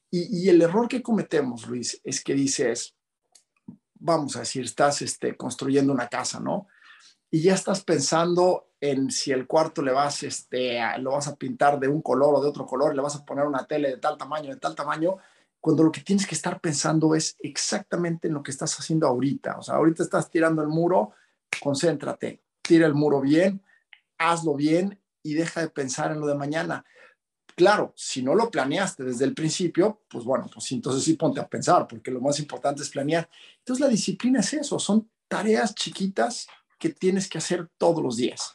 Y, 0.09 0.48
el 0.48 0.62
error 0.62 0.88
que 0.88 1.03
cometemos, 1.03 1.67
Luis, 1.67 2.00
es 2.05 2.24
que 2.24 2.33
dices, 2.33 2.95
vamos 3.95 4.38
a 4.38 4.39
decir, 4.39 4.63
estás 4.63 5.01
este, 5.01 5.36
construyendo 5.36 5.91
una 5.91 6.07
casa, 6.07 6.39
¿no? 6.39 6.69
Y 7.31 7.41
ya 7.41 7.53
estás 7.53 7.83
pensando 7.83 8.69
en 8.81 9.12
si 9.12 9.31
el 9.31 9.45
cuarto 9.45 9.81
le 9.81 9.91
vas, 9.91 10.24
este, 10.24 10.79
lo 11.00 11.12
vas 11.12 11.27
a 11.27 11.36
pintar 11.36 11.79
de 11.79 11.88
un 11.88 12.01
color 12.01 12.36
o 12.36 12.41
de 12.41 12.48
otro 12.48 12.65
color, 12.65 12.95
le 12.95 13.01
vas 13.01 13.15
a 13.15 13.25
poner 13.25 13.45
una 13.45 13.65
tele 13.65 13.89
de 13.89 13.98
tal 13.98 14.17
tamaño, 14.17 14.50
de 14.50 14.59
tal 14.59 14.74
tamaño, 14.74 15.17
cuando 15.59 15.83
lo 15.83 15.91
que 15.91 16.01
tienes 16.01 16.25
que 16.25 16.36
estar 16.36 16.59
pensando 16.62 17.13
es 17.15 17.36
exactamente 17.39 18.27
en 18.27 18.33
lo 18.33 18.41
que 18.41 18.51
estás 18.51 18.79
haciendo 18.79 19.07
ahorita. 19.07 19.57
O 19.57 19.62
sea, 19.62 19.75
ahorita 19.75 20.03
estás 20.03 20.29
tirando 20.31 20.62
el 20.62 20.69
muro, 20.69 21.12
concéntrate, 21.62 22.41
tira 22.62 22.88
el 22.88 22.93
muro 22.93 23.19
bien, 23.19 23.62
hazlo 24.17 24.55
bien 24.55 25.00
y 25.21 25.33
deja 25.33 25.62
de 25.62 25.69
pensar 25.69 26.12
en 26.12 26.21
lo 26.21 26.27
de 26.27 26.36
mañana. 26.36 26.86
Claro, 27.55 27.91
si 27.98 28.24
no 28.24 28.36
lo 28.36 28.50
planeaste 28.50 29.03
desde 29.03 29.25
el 29.25 29.33
principio, 29.33 30.03
pues 30.09 30.24
bueno, 30.24 30.50
pues 30.51 30.71
entonces 30.71 31.03
sí 31.03 31.13
ponte 31.15 31.41
a 31.41 31.48
pensar, 31.48 31.86
porque 31.88 32.09
lo 32.09 32.21
más 32.21 32.39
importante 32.39 32.81
es 32.81 32.89
planear. 32.89 33.29
Entonces 33.57 33.81
la 33.81 33.89
disciplina 33.89 34.39
es 34.39 34.53
eso, 34.53 34.79
son 34.79 35.09
tareas 35.27 35.75
chiquitas 35.75 36.48
que 36.79 36.89
tienes 36.89 37.29
que 37.29 37.38
hacer 37.38 37.67
todos 37.77 38.01
los 38.01 38.17
días, 38.17 38.53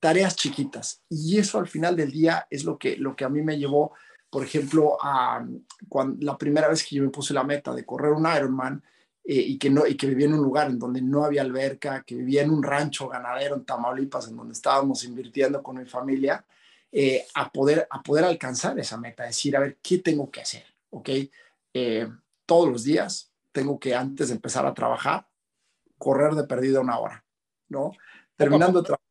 tareas 0.00 0.36
chiquitas. 0.36 1.02
Y 1.10 1.38
eso 1.38 1.58
al 1.58 1.68
final 1.68 1.96
del 1.96 2.10
día 2.10 2.46
es 2.48 2.64
lo 2.64 2.78
que, 2.78 2.96
lo 2.96 3.14
que 3.14 3.24
a 3.24 3.28
mí 3.28 3.42
me 3.42 3.58
llevó 3.58 3.92
por 4.34 4.42
ejemplo, 4.42 4.98
a, 5.00 5.46
cuando, 5.88 6.26
la 6.26 6.36
primera 6.36 6.66
vez 6.66 6.82
que 6.82 6.96
yo 6.96 7.04
me 7.04 7.08
puse 7.08 7.32
la 7.32 7.44
meta 7.44 7.72
de 7.72 7.86
correr 7.86 8.10
un 8.10 8.26
Ironman 8.26 8.82
eh, 9.22 9.34
y, 9.36 9.56
que 9.56 9.70
no, 9.70 9.86
y 9.86 9.96
que 9.96 10.08
vivía 10.08 10.26
en 10.26 10.34
un 10.34 10.42
lugar 10.42 10.68
en 10.68 10.76
donde 10.76 11.00
no 11.00 11.24
había 11.24 11.42
alberca, 11.42 12.02
que 12.02 12.16
vivía 12.16 12.42
en 12.42 12.50
un 12.50 12.60
rancho 12.60 13.06
ganadero 13.06 13.54
en 13.54 13.64
Tamaulipas, 13.64 14.26
en 14.26 14.36
donde 14.36 14.54
estábamos 14.54 15.04
invirtiendo 15.04 15.62
con 15.62 15.76
mi 15.76 15.84
familia, 15.84 16.44
eh, 16.90 17.24
a, 17.36 17.52
poder, 17.52 17.86
a 17.88 18.02
poder 18.02 18.24
alcanzar 18.24 18.76
esa 18.76 18.96
meta, 18.96 19.22
decir, 19.22 19.56
a 19.56 19.60
ver, 19.60 19.78
¿qué 19.80 19.98
tengo 19.98 20.28
que 20.28 20.40
hacer? 20.40 20.64
¿Ok? 20.90 21.10
Eh, 21.72 22.08
todos 22.44 22.68
los 22.68 22.82
días 22.82 23.30
tengo 23.52 23.78
que, 23.78 23.94
antes 23.94 24.30
de 24.30 24.34
empezar 24.34 24.66
a 24.66 24.74
trabajar, 24.74 25.28
correr 25.96 26.34
de 26.34 26.42
perdida 26.42 26.80
una 26.80 26.98
hora, 26.98 27.23
¿no? 27.74 27.92
Terminando 28.36 28.80
de 28.80 28.86
trabajar. 28.86 29.04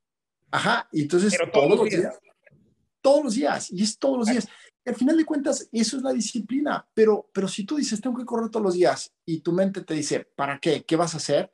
Ajá, 0.52 0.88
y 0.92 1.02
entonces 1.02 1.36
todos, 1.52 1.78
los 1.78 1.90
días. 1.90 2.20
Todos 3.02 3.24
los 3.24 3.34
días, 3.36 3.72
y 3.72 3.84
es 3.84 3.98
todos 3.98 4.20
los 4.20 4.28
días. 4.28 4.48
Al 4.86 4.96
final 4.96 5.18
de 5.18 5.26
cuentas, 5.26 5.70
eso 5.72 5.98
es 5.98 6.04
la 6.04 6.14
disciplina, 6.14 6.88
pero, 6.94 7.30
pero 7.34 7.48
si 7.48 7.66
tú 7.66 7.78
dices, 7.78 8.02
tengo 8.02 8.18
que 8.18 8.26
correr 8.26 8.50
todos 8.50 8.66
los 8.66 8.74
días 8.76 9.14
y 9.26 9.40
tu 9.40 9.52
mente 9.52 9.82
te 9.82 9.94
dice, 9.94 10.28
¿para 10.36 10.60
qué? 10.60 10.84
¿Qué 10.84 10.96
vas 10.96 11.14
a 11.14 11.18
hacer? 11.18 11.54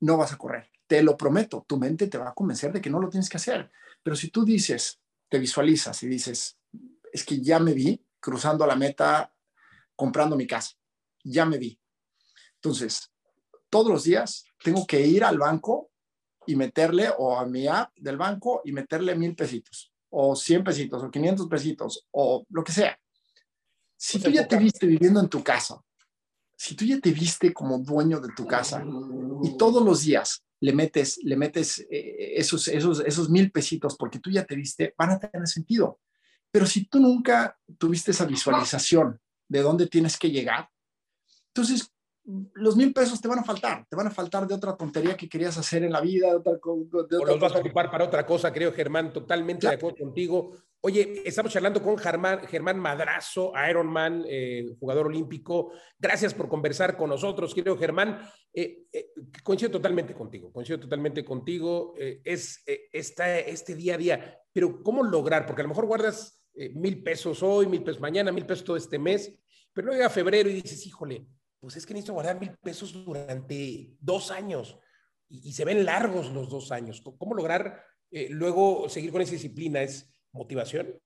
No 0.00 0.16
vas 0.16 0.32
a 0.32 0.38
correr. 0.38 0.70
Te 0.86 1.02
lo 1.02 1.16
prometo, 1.16 1.64
tu 1.68 1.76
mente 1.76 2.06
te 2.06 2.18
va 2.18 2.30
a 2.30 2.34
convencer 2.34 2.72
de 2.72 2.80
que 2.80 2.88
no 2.88 3.00
lo 3.00 3.10
tienes 3.10 3.28
que 3.28 3.36
hacer. 3.36 3.70
Pero 4.02 4.16
si 4.16 4.30
tú 4.30 4.44
dices, 4.44 5.00
te 5.28 5.38
visualizas 5.38 6.02
y 6.02 6.06
dices, 6.06 6.58
es 7.12 7.24
que 7.24 7.40
ya 7.40 7.58
me 7.58 7.74
vi 7.74 8.02
cruzando 8.20 8.66
la 8.66 8.76
meta, 8.76 9.32
comprando 9.94 10.36
mi 10.36 10.46
casa, 10.46 10.76
ya 11.22 11.44
me 11.44 11.58
vi. 11.58 11.78
Entonces, 12.54 13.12
todos 13.68 13.88
los 13.88 14.04
días 14.04 14.46
tengo 14.62 14.86
que 14.86 15.00
ir 15.00 15.24
al 15.24 15.38
banco 15.38 15.90
y 16.48 16.56
meterle, 16.56 17.10
o 17.18 17.38
a 17.38 17.44
mi 17.44 17.68
app 17.68 17.94
del 17.94 18.16
banco 18.16 18.62
y 18.64 18.72
meterle 18.72 19.14
mil 19.14 19.36
pesitos, 19.36 19.92
o 20.08 20.34
cien 20.34 20.64
pesitos, 20.64 21.02
o 21.02 21.10
quinientos 21.10 21.46
pesitos, 21.46 22.06
o 22.10 22.42
lo 22.48 22.64
que 22.64 22.72
sea. 22.72 22.98
Si 23.94 24.18
tú 24.18 24.30
ya 24.30 24.48
te 24.48 24.56
viste 24.56 24.86
viviendo 24.86 25.20
en 25.20 25.28
tu 25.28 25.44
casa, 25.44 25.78
si 26.56 26.74
tú 26.74 26.86
ya 26.86 26.98
te 27.00 27.12
viste 27.12 27.52
como 27.52 27.78
dueño 27.78 28.18
de 28.18 28.30
tu 28.34 28.46
casa 28.46 28.82
y 29.42 29.58
todos 29.58 29.84
los 29.84 30.02
días 30.02 30.42
le 30.60 30.72
metes, 30.72 31.20
le 31.22 31.36
metes 31.36 31.80
eh, 31.90 32.32
esos, 32.36 32.66
esos, 32.68 33.00
esos 33.00 33.28
mil 33.28 33.52
pesitos 33.52 33.94
porque 33.96 34.18
tú 34.18 34.30
ya 34.30 34.44
te 34.44 34.56
viste, 34.56 34.94
van 34.96 35.10
a 35.10 35.18
tener 35.18 35.46
sentido. 35.46 36.00
Pero 36.50 36.64
si 36.64 36.86
tú 36.86 36.98
nunca 36.98 37.58
tuviste 37.76 38.12
esa 38.12 38.24
visualización 38.24 39.20
de 39.48 39.60
dónde 39.60 39.86
tienes 39.86 40.16
que 40.16 40.30
llegar, 40.30 40.70
entonces 41.48 41.92
los 42.54 42.76
mil 42.76 42.92
pesos 42.92 43.20
te 43.20 43.28
van 43.28 43.38
a 43.38 43.44
faltar, 43.44 43.86
te 43.88 43.96
van 43.96 44.06
a 44.06 44.10
faltar 44.10 44.46
de 44.46 44.54
otra 44.54 44.76
tontería 44.76 45.16
que 45.16 45.28
querías 45.28 45.56
hacer 45.56 45.82
en 45.82 45.92
la 45.92 46.00
vida. 46.02 46.28
De 46.28 46.36
otra, 46.36 46.52
de 46.52 47.16
o 47.16 47.24
los 47.24 47.40
vas 47.40 47.54
a 47.54 47.58
ocupar 47.58 47.90
para 47.90 48.04
otra 48.04 48.26
cosa, 48.26 48.52
creo, 48.52 48.72
Germán, 48.72 49.12
totalmente 49.12 49.66
de 49.66 49.74
acuerdo 49.74 49.96
contigo. 49.96 50.52
Oye, 50.80 51.22
estamos 51.24 51.52
charlando 51.52 51.82
con 51.82 51.96
Germán, 51.96 52.40
Germán 52.46 52.78
Madrazo, 52.78 53.52
Ironman, 53.68 54.24
eh, 54.28 54.76
jugador 54.78 55.06
olímpico. 55.06 55.72
Gracias 55.98 56.34
por 56.34 56.48
conversar 56.48 56.98
con 56.98 57.08
nosotros, 57.08 57.54
querido 57.54 57.78
Germán. 57.78 58.20
Eh, 58.52 58.84
eh, 58.92 59.08
coincido 59.42 59.70
totalmente 59.70 60.12
contigo, 60.14 60.52
coincido 60.52 60.78
totalmente 60.78 61.24
contigo. 61.24 61.94
es 61.96 62.62
esta, 62.92 63.38
este 63.38 63.74
día 63.74 63.94
a 63.94 63.98
día, 63.98 64.40
pero 64.52 64.82
¿cómo 64.82 65.02
lograr? 65.02 65.46
Porque 65.46 65.62
a 65.62 65.64
lo 65.64 65.70
mejor 65.70 65.86
guardas 65.86 66.44
mil 66.74 67.02
pesos 67.02 67.42
hoy, 67.42 67.66
mil 67.66 67.82
pesos 67.82 68.00
mañana, 68.00 68.30
mil 68.32 68.44
pesos 68.44 68.64
todo 68.64 68.76
este 68.76 68.98
mes, 68.98 69.34
pero 69.72 69.86
luego 69.86 69.98
llega 69.98 70.10
febrero 70.10 70.50
y 70.50 70.54
dices, 70.54 70.86
híjole, 70.86 71.26
pues 71.60 71.76
es 71.76 71.86
que 71.86 71.94
necesito 71.94 72.14
guardar 72.14 72.40
mil 72.40 72.56
pesos 72.62 72.92
durante 72.92 73.96
dos 74.00 74.30
años 74.30 74.78
y, 75.28 75.52
se 75.52 75.64
ven 75.64 75.84
largos 75.84 76.30
los 76.32 76.48
dos 76.48 76.72
años. 76.72 77.02
¿Cómo 77.18 77.34
lograr 77.34 77.84
luego 78.30 78.88
seguir 78.88 79.12
con 79.12 79.20
esa 79.20 79.32
disciplina? 79.32 79.82
¿Es 79.82 80.10
motivación? 80.32 80.98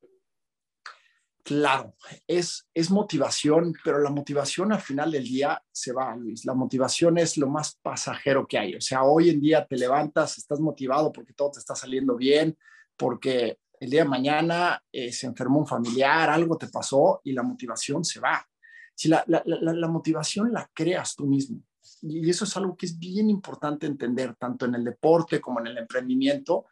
Claro, 1.44 1.96
es, 2.28 2.68
es 2.72 2.90
motivación, 2.90 3.74
pero 3.82 3.98
la 3.98 4.10
motivación 4.10 4.72
al 4.72 4.80
final 4.80 5.10
del 5.10 5.24
día 5.24 5.60
se 5.72 5.92
va, 5.92 6.14
Luis. 6.14 6.44
La 6.44 6.54
motivación 6.54 7.18
es 7.18 7.36
lo 7.36 7.48
más 7.48 7.74
pasajero 7.82 8.46
que 8.46 8.58
hay. 8.58 8.76
O 8.76 8.80
sea, 8.80 9.02
hoy 9.02 9.30
en 9.30 9.40
día 9.40 9.66
te 9.66 9.76
levantas, 9.76 10.38
estás 10.38 10.60
motivado 10.60 11.10
porque 11.10 11.32
todo 11.32 11.50
te 11.50 11.58
está 11.58 11.74
saliendo 11.74 12.14
bien, 12.14 12.56
porque 12.96 13.58
el 13.80 13.90
día 13.90 14.04
de 14.04 14.08
mañana 14.08 14.80
eh, 14.92 15.12
se 15.12 15.26
enfermó 15.26 15.58
un 15.58 15.66
familiar, 15.66 16.30
algo 16.30 16.56
te 16.56 16.68
pasó 16.68 17.20
y 17.24 17.32
la 17.32 17.42
motivación 17.42 18.04
se 18.04 18.20
va. 18.20 18.48
Si 18.94 19.08
la, 19.08 19.24
la, 19.26 19.42
la, 19.44 19.88
motivación 19.88 20.52
la 20.52 20.70
creas 20.72 21.16
tú 21.16 21.26
mismo. 21.26 21.62
Y 22.02 22.28
eso 22.28 22.44
es 22.44 22.56
algo 22.56 22.76
que 22.76 22.86
es 22.86 22.98
bien 22.98 23.30
importante 23.30 23.86
entender, 23.86 24.34
tanto 24.36 24.66
en 24.66 24.74
el 24.74 24.84
deporte 24.84 25.40
como 25.40 25.60
en 25.60 25.68
el 25.68 25.78
emprendimiento, 25.78 26.66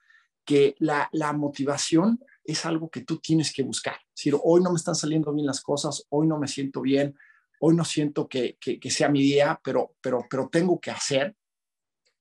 que 0.44 0.74
la, 0.78 1.08
la 1.12 1.32
motivación 1.32 2.22
es 2.44 2.64
algo 2.66 2.90
que 2.90 3.02
tú 3.02 3.18
tienes 3.18 3.52
que 3.52 3.62
buscar. 3.62 3.94
Es 3.94 4.24
decir, 4.24 4.34
hoy 4.42 4.62
no 4.62 4.70
me 4.70 4.76
están 4.76 4.94
saliendo 4.94 5.32
bien 5.32 5.46
las 5.46 5.60
cosas, 5.60 6.04
hoy 6.10 6.26
no 6.26 6.38
me 6.38 6.48
siento 6.48 6.80
bien, 6.80 7.16
hoy 7.60 7.74
no 7.76 7.84
siento 7.84 8.28
que, 8.28 8.56
que, 8.58 8.90
sea 8.90 9.08
mi 9.08 9.22
día, 9.22 9.60
pero, 9.62 9.94
pero, 10.00 10.26
pero 10.28 10.48
tengo 10.50 10.80
que 10.80 10.90
hacer 10.90 11.36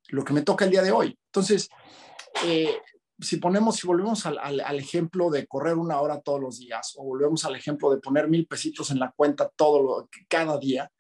lo 0.09 0.23
que 0.23 0.33
me 0.33 0.41
toca 0.41 0.65
el 0.65 0.71
día 0.71 0.81
de 0.81 0.91
hoy. 0.91 1.17
Entonces, 1.27 1.69
eh, 2.45 2.77
si 3.21 3.37
ponemos, 3.37 3.75
si 3.75 3.87
volvemos 3.87 4.25
al, 4.25 4.79
ejemplo 4.79 5.29
de 5.29 5.45
correr 5.45 5.75
una 5.75 5.99
hora 5.99 6.21
todos 6.21 6.39
los 6.39 6.59
días, 6.59 6.93
o 6.97 7.03
volvemos 7.03 7.43
al 7.45 7.55
ejemplo 7.55 7.91
de 7.91 7.97
poner 7.97 8.29
mil 8.29 8.47
pesitos 8.47 8.91
en 8.91 8.99
la 8.99 9.11
cuenta 9.11 9.49
todo 9.55 10.09
cada 10.27 10.57
día, 10.57 10.91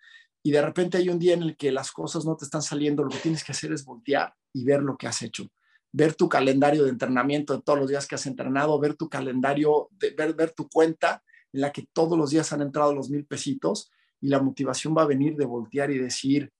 y 0.43 0.51
de 0.51 0.61
repente 0.61 0.97
hay 0.97 1.09
un 1.09 1.19
día 1.19 1.33
en 1.33 1.43
el 1.43 1.57
que 1.57 1.71
las 1.71 1.91
cosas 1.91 2.25
no 2.25 2.35
te 2.35 2.45
están 2.45 2.61
saliendo, 2.61 3.03
lo 3.03 3.09
que 3.09 3.19
tienes 3.19 3.43
que 3.43 3.51
hacer 3.51 3.71
es 3.71 3.85
voltear 3.85 4.33
y 4.53 4.63
ver 4.63 4.81
lo 4.81 4.97
que 4.97 5.07
has 5.07 5.21
hecho. 5.21 5.47
Ver 5.91 6.13
tu 6.13 6.29
calendario 6.29 6.83
de 6.83 6.91
entrenamiento 6.91 7.55
de 7.55 7.61
todos 7.61 7.79
los 7.79 7.89
días 7.89 8.07
que 8.07 8.15
has 8.15 8.25
entrenado, 8.25 8.79
ver 8.79 8.95
tu 8.95 9.09
calendario, 9.09 9.89
de, 9.91 10.11
ver, 10.11 10.33
ver 10.33 10.51
tu 10.51 10.69
cuenta 10.69 11.23
en 11.51 11.61
la 11.61 11.71
que 11.71 11.87
todos 11.93 12.17
los 12.17 12.29
días 12.29 12.53
han 12.53 12.61
entrado 12.61 12.93
los 12.93 13.09
mil 13.09 13.25
pesitos 13.25 13.91
y 14.21 14.27
la 14.27 14.41
motivación 14.41 14.95
va 14.95 15.03
a 15.03 15.07
venir 15.07 15.35
de 15.35 15.45
voltear 15.45 15.89
y 15.91 15.97
decir, 15.97 16.51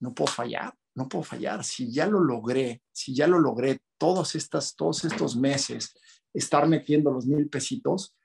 no 0.00 0.14
puedo 0.14 0.30
fallar, 0.32 0.74
no 0.94 1.08
puedo 1.08 1.24
fallar. 1.24 1.64
Si 1.64 1.90
ya 1.90 2.06
lo 2.06 2.20
logré, 2.20 2.82
si 2.92 3.14
ya 3.14 3.26
lo 3.26 3.38
logré 3.38 3.80
todos, 3.98 4.34
estas, 4.34 4.74
todos 4.74 5.04
estos 5.04 5.36
meses, 5.36 5.94
estar 6.34 6.66
metiendo 6.68 7.10
los 7.10 7.26
mil 7.26 7.48
pesitos, 7.48 8.16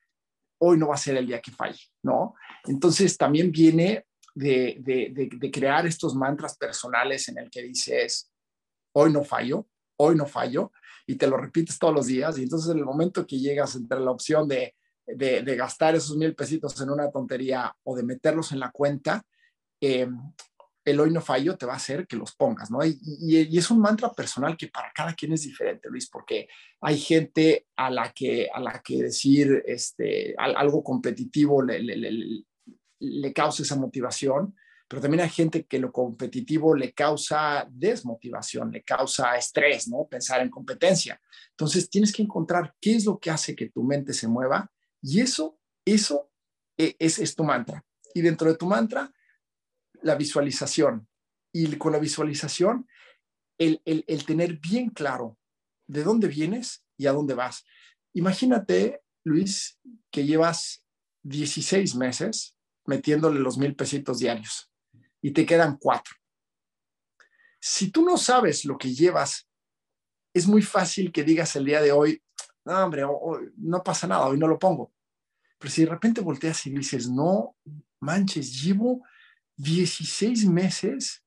hoy 0.60 0.78
no 0.78 0.90
va 0.90 0.96
a 0.96 1.00
ser 1.00 1.18
el 1.18 1.28
día 1.28 1.42
que 1.42 1.52
falle, 1.52 1.82
¿no? 2.04 2.36
Entonces 2.66 3.18
también 3.18 3.52
viene 3.52 4.06
de, 4.34 4.78
de, 4.80 5.30
de 5.32 5.52
crear 5.52 5.86
estos 5.86 6.16
mantras 6.16 6.58
personales 6.58 7.28
en 7.30 7.38
el 7.38 7.50
que 7.50 7.62
dices, 7.62 8.32
hoy 8.94 9.12
no 9.12 9.24
fallo, 9.24 9.68
hoy 9.98 10.16
no 10.16 10.26
fallo, 10.26 10.72
y 11.06 11.16
te 11.16 11.28
lo 11.28 11.38
repites 11.38 11.80
todos 11.80 11.94
los 11.94 12.08
días, 12.08 12.38
y 12.38 12.44
entonces 12.44 12.72
en 12.72 12.80
el 12.80 12.86
momento 12.86 13.26
que 13.26 13.40
llegas 13.40 13.76
entre 13.76 14.00
la 14.00 14.12
opción 14.12 14.48
de, 14.48 14.76
gastar 15.56 15.96
esos 15.96 16.18
mil 16.18 16.36
pesitos 16.36 16.80
en 16.82 16.90
una 16.90 17.10
tontería 17.10 17.74
o 17.84 17.96
de 17.96 18.04
meterlos 18.04 18.52
en 18.52 18.60
la 18.60 18.72
cuenta, 18.72 19.24
eh, 19.80 20.10
el 20.88 21.02
hoy 21.02 21.12
no 21.12 21.20
fallo 21.20 21.58
te 21.58 21.66
va 21.66 21.74
a 21.74 21.78
hacer 21.78 22.08
que 22.08 22.16
los 22.16 22.34
pongas, 22.34 22.72
¿no? 22.72 22.84
Y, 22.86 22.98
y, 23.02 23.58
es 23.58 23.70
un 23.70 23.80
mantra 23.82 24.10
personal 24.14 24.56
que 24.56 24.70
para 24.70 24.90
cada 24.94 25.14
quien 25.14 25.34
es 25.34 25.44
diferente, 25.44 25.90
Luis, 25.90 26.10
porque 26.10 26.48
hay 26.80 26.98
gente 26.98 27.68
a 27.76 27.90
la 27.90 28.14
que, 28.14 28.48
a 28.54 28.62
la 28.62 28.82
que 28.82 29.04
decir 29.04 29.64
este, 29.66 30.34
algo 30.38 30.82
competitivo 30.84 31.62
le, 31.62 31.80
le, 31.80 31.98
le, 31.98 32.46
le 33.00 33.34
causa 33.34 33.64
esa 33.64 33.76
motivación, 33.76 34.56
pero 34.88 35.02
también 35.02 35.24
hay 35.24 35.30
gente 35.30 35.66
que 35.66 35.78
lo 35.78 35.92
competitivo 35.92 36.74
le 36.74 36.94
causa 36.94 37.68
desmotivación, 37.70 38.72
le 38.72 38.84
causa 38.84 39.36
estrés, 39.36 39.90
¿no? 39.90 40.08
Pensar 40.10 40.40
en 40.42 40.50
competencia. 40.50 41.20
Entonces 41.50 41.90
tienes 41.90 42.14
que 42.14 42.24
encontrar 42.24 42.74
qué 42.80 42.96
es 42.96 43.04
lo 43.04 43.20
que 43.20 43.30
hace 43.30 43.58
que 43.58 43.70
tu 43.70 43.84
mente 43.84 44.14
se 44.14 44.30
mueva 44.30 44.72
y 45.02 45.20
eso, 45.20 45.60
eso 45.84 46.32
e, 46.78 46.96
es, 46.98 47.20
es 47.20 47.36
tu 47.36 47.44
mantra. 47.44 47.84
Y 48.14 48.22
dentro 48.22 48.50
de 48.50 48.58
tu 48.58 48.66
mantra, 48.68 49.12
la 50.02 50.16
visualización. 50.16 51.08
Y 51.54 51.76
con 51.78 51.92
la 51.92 52.00
visualización, 52.00 52.88
el, 53.58 53.82
el, 53.86 54.26
tener 54.26 54.60
bien 54.60 54.90
claro 54.90 55.38
de 55.88 56.04
dónde 56.04 56.28
vienes 56.28 56.84
y 56.98 57.08
a 57.08 57.14
dónde 57.14 57.34
vas. 57.34 57.66
Imagínate, 58.14 59.02
Luis, 59.24 59.80
que 60.12 60.26
llevas 60.26 60.84
16 61.24 61.96
meses 61.96 62.56
metiéndole 62.86 63.40
los 63.40 63.58
mil 63.58 63.76
pesitos 63.76 64.20
diarios 64.20 64.72
y 65.22 65.32
te 65.32 65.46
quedan 65.46 65.78
cuatro. 65.78 66.16
Si 67.60 67.92
tú 67.92 68.06
no 68.06 68.18
sabes 68.18 68.66
lo 68.66 68.78
que 68.78 68.94
llevas, 68.94 69.50
es 70.34 70.48
muy 70.48 70.62
fácil 70.62 71.12
que 71.12 71.24
digas 71.24 71.56
el 71.56 71.66
día 71.66 71.82
de 71.82 71.92
hoy, 71.92 72.22
no, 72.66 72.84
hombre, 72.84 73.04
no 73.58 73.84
pasa 73.84 74.08
nada, 74.08 74.28
hoy 74.28 74.38
no 74.38 74.48
lo 74.48 74.60
pongo. 74.60 74.94
Pero 75.58 75.74
si 75.74 75.84
de 75.84 75.90
repente 75.90 76.22
volteas 76.22 76.66
y 76.68 76.70
dices, 76.72 77.10
no 77.10 77.56
manches, 78.00 78.62
llevo 78.62 79.04
16 79.58 80.46
meses 80.46 81.24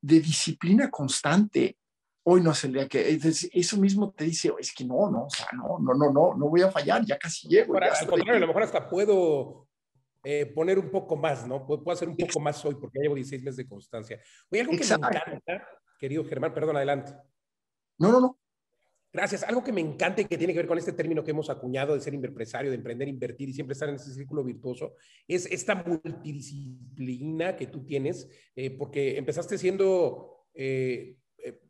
de 0.00 0.20
disciplina 0.20 0.90
constante. 0.90 1.78
Hoy 2.24 2.40
no 2.40 2.52
es 2.52 2.64
el 2.64 2.72
día 2.72 2.88
que 2.88 3.18
eso 3.52 3.76
mismo 3.76 4.12
te 4.12 4.24
dice, 4.24 4.52
es 4.58 4.74
que 4.74 4.84
no, 4.84 5.10
no, 5.10 5.26
o 5.26 5.30
sea, 5.30 5.46
no, 5.52 5.78
no, 5.78 5.92
no, 5.94 6.10
no, 6.10 6.34
no 6.34 6.48
voy 6.48 6.62
a 6.62 6.70
fallar, 6.70 7.04
ya 7.04 7.18
casi 7.18 7.48
llego. 7.48 7.76
al 7.76 8.06
contrario, 8.06 8.36
a 8.36 8.40
lo 8.40 8.46
mejor 8.46 8.62
hasta 8.62 8.88
puedo 8.88 9.68
eh, 10.24 10.46
poner 10.46 10.78
un 10.78 10.90
poco 10.90 11.16
más, 11.16 11.46
¿no? 11.46 11.66
Puedo, 11.66 11.90
hacer 11.90 12.08
un 12.08 12.16
poco 12.16 12.40
más 12.40 12.64
hoy 12.64 12.76
porque 12.76 12.98
llevo 12.98 13.14
16 13.14 13.42
meses 13.42 13.56
de 13.58 13.68
constancia. 13.68 14.20
Oye, 14.50 14.62
algo 14.62 14.72
que 14.72 14.78
me 14.78 14.84
encanta, 14.84 15.68
querido 15.98 16.24
Germán, 16.24 16.54
perdón, 16.54 16.76
adelante. 16.76 17.14
No, 17.98 18.10
no, 18.10 18.20
no. 18.20 18.38
Gracias. 19.14 19.44
Algo 19.44 19.62
que 19.62 19.70
me 19.70 19.80
encanta 19.80 20.22
y 20.22 20.24
que 20.24 20.36
tiene 20.36 20.52
que 20.52 20.58
ver 20.58 20.66
con 20.66 20.76
este 20.76 20.92
término 20.92 21.22
que 21.22 21.30
hemos 21.30 21.48
acuñado 21.48 21.94
de 21.94 22.00
ser 22.00 22.14
empresario, 22.14 22.72
de 22.72 22.76
emprender, 22.76 23.06
invertir 23.06 23.48
y 23.48 23.52
siempre 23.52 23.74
estar 23.74 23.88
en 23.88 23.94
ese 23.94 24.12
círculo 24.12 24.42
virtuoso, 24.42 24.96
es 25.28 25.46
esta 25.46 25.76
multidisciplina 25.76 27.54
que 27.54 27.68
tú 27.68 27.86
tienes, 27.86 28.28
eh, 28.56 28.70
porque 28.70 29.16
empezaste 29.16 29.56
siendo, 29.56 30.48
eh, 30.52 31.16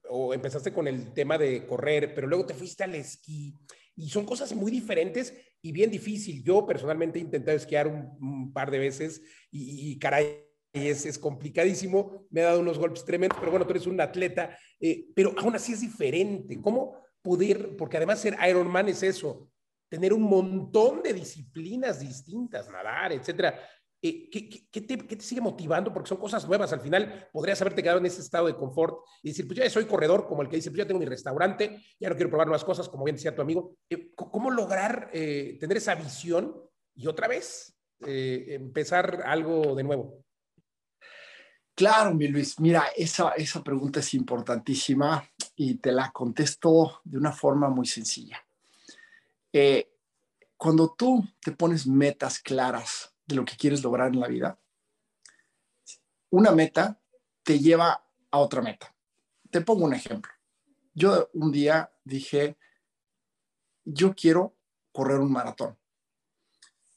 o 0.08 0.32
empezaste 0.32 0.72
con 0.72 0.88
el 0.88 1.12
tema 1.12 1.36
de 1.36 1.66
correr, 1.66 2.14
pero 2.14 2.26
luego 2.26 2.46
te 2.46 2.54
fuiste 2.54 2.82
al 2.82 2.94
esquí, 2.94 3.54
y 3.94 4.08
son 4.08 4.24
cosas 4.24 4.54
muy 4.54 4.72
diferentes 4.72 5.34
y 5.60 5.70
bien 5.70 5.90
difícil. 5.90 6.42
Yo 6.42 6.64
personalmente 6.66 7.18
he 7.18 7.22
intentado 7.22 7.58
esquiar 7.58 7.86
un, 7.86 8.54
par 8.54 8.70
de 8.70 8.78
veces 8.78 9.20
y, 9.50 9.98
caray, 9.98 10.46
es, 10.72 11.04
es, 11.04 11.18
complicadísimo, 11.18 12.26
me 12.30 12.40
ha 12.40 12.44
dado 12.46 12.60
unos 12.60 12.78
golpes 12.78 13.04
tremendos, 13.04 13.38
pero 13.38 13.50
bueno, 13.50 13.66
tú 13.66 13.72
eres 13.72 13.86
un 13.86 14.00
atleta, 14.00 14.58
eh, 14.80 15.08
pero 15.14 15.34
aún 15.36 15.54
así 15.54 15.74
es 15.74 15.82
diferente. 15.82 16.58
¿Cómo 16.62 17.03
poder, 17.24 17.74
porque 17.76 17.96
además 17.96 18.20
ser 18.20 18.36
Ironman 18.46 18.90
es 18.90 19.02
eso, 19.02 19.50
tener 19.88 20.12
un 20.12 20.22
montón 20.22 21.02
de 21.02 21.14
disciplinas 21.14 21.98
distintas, 21.98 22.68
nadar, 22.68 23.12
etcétera. 23.12 23.58
Eh, 24.02 24.28
¿qué, 24.70 24.80
te, 24.82 25.20
sigue 25.20 25.40
motivando? 25.40 25.90
Porque 25.90 26.10
son 26.10 26.18
cosas 26.18 26.46
nuevas. 26.46 26.70
Al 26.74 26.80
final 26.80 27.30
podrías 27.32 27.58
haberte 27.62 27.82
quedado 27.82 27.98
en 28.00 28.06
ese 28.06 28.20
estado 28.20 28.46
de 28.46 28.54
confort 28.54 28.98
y 29.22 29.30
decir, 29.30 29.46
pues 29.46 29.58
ya 29.58 29.70
soy 29.70 29.86
corredor, 29.86 30.26
como 30.26 30.42
el 30.42 30.48
que 30.50 30.56
dice, 30.56 30.70
pues 30.70 30.78
ya 30.78 30.86
tengo 30.86 31.00
mi 31.00 31.06
restaurante, 31.06 31.82
ya 31.98 32.10
no 32.10 32.14
quiero 32.14 32.28
probar 32.28 32.46
nuevas 32.46 32.64
cosas, 32.64 32.90
como 32.90 33.04
bien 33.04 33.16
decía 33.16 33.34
tu 33.34 33.40
amigo. 33.40 33.78
Eh, 33.88 34.12
¿Cómo 34.14 34.50
lograr 34.50 35.08
eh, 35.14 35.56
tener 35.58 35.78
esa 35.78 35.94
visión 35.94 36.54
y 36.94 37.06
otra 37.06 37.26
vez 37.26 37.78
empezar 38.06 39.22
algo 39.24 39.74
de 39.74 39.82
nuevo? 39.82 40.24
Claro, 41.74 42.14
mi 42.14 42.28
Luis. 42.28 42.60
Mira, 42.60 42.84
esa, 42.94 43.30
esa 43.30 43.62
pregunta 43.64 44.00
es 44.00 44.14
importantísima 44.14 45.26
y 45.56 45.76
te 45.76 45.92
la 45.92 46.10
contesto 46.10 47.00
de 47.04 47.18
una 47.18 47.32
forma 47.32 47.68
muy 47.68 47.86
sencilla. 47.86 48.44
cuando 50.56 50.94
tú 50.96 51.22
te 51.40 51.52
pones 51.52 51.86
metas 51.86 52.38
claras 52.38 53.14
de 53.26 53.36
lo 53.36 53.44
que 53.44 53.56
quieres 53.56 53.82
lograr 53.82 54.12
en 54.12 54.20
la 54.20 54.28
vida, 54.28 54.58
una 56.30 56.50
meta 56.50 57.00
te 57.42 57.58
lleva 57.58 58.04
a 58.30 58.38
otra 58.38 58.62
meta. 58.62 58.94
Te 59.50 59.60
pongo 59.60 59.84
un 59.84 59.94
ejemplo. 59.94 60.32
Yo 60.94 61.28
un 61.34 61.52
día 61.52 61.92
dije, 62.02 62.56
yo 63.84 64.14
quiero 64.14 64.56
correr 64.90 65.18
un 65.18 65.32
maratón. 65.32 65.76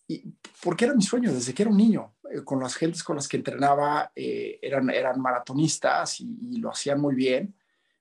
Y 0.08 0.34
porque 0.64 0.86
era 0.86 0.94
mi 0.94 1.04
sueño 1.04 1.34
desde 1.34 1.54
que 1.54 1.64
era 1.64 1.72
un 1.72 1.78
niño. 1.78 2.16
Eh, 2.32 2.44
con 2.44 2.60
las 2.60 2.76
gentes 2.76 3.04
con 3.04 3.18
las 3.18 3.28
que 3.28 3.38
entrenaba 3.38 4.12
eh, 4.16 4.60
eran, 4.62 4.90
eran 4.90 5.20
maratonistas 5.22 6.22
y, 6.22 6.58
lo 6.60 6.72
hacían 6.72 7.02
muy 7.02 7.16
bien. 7.16 7.56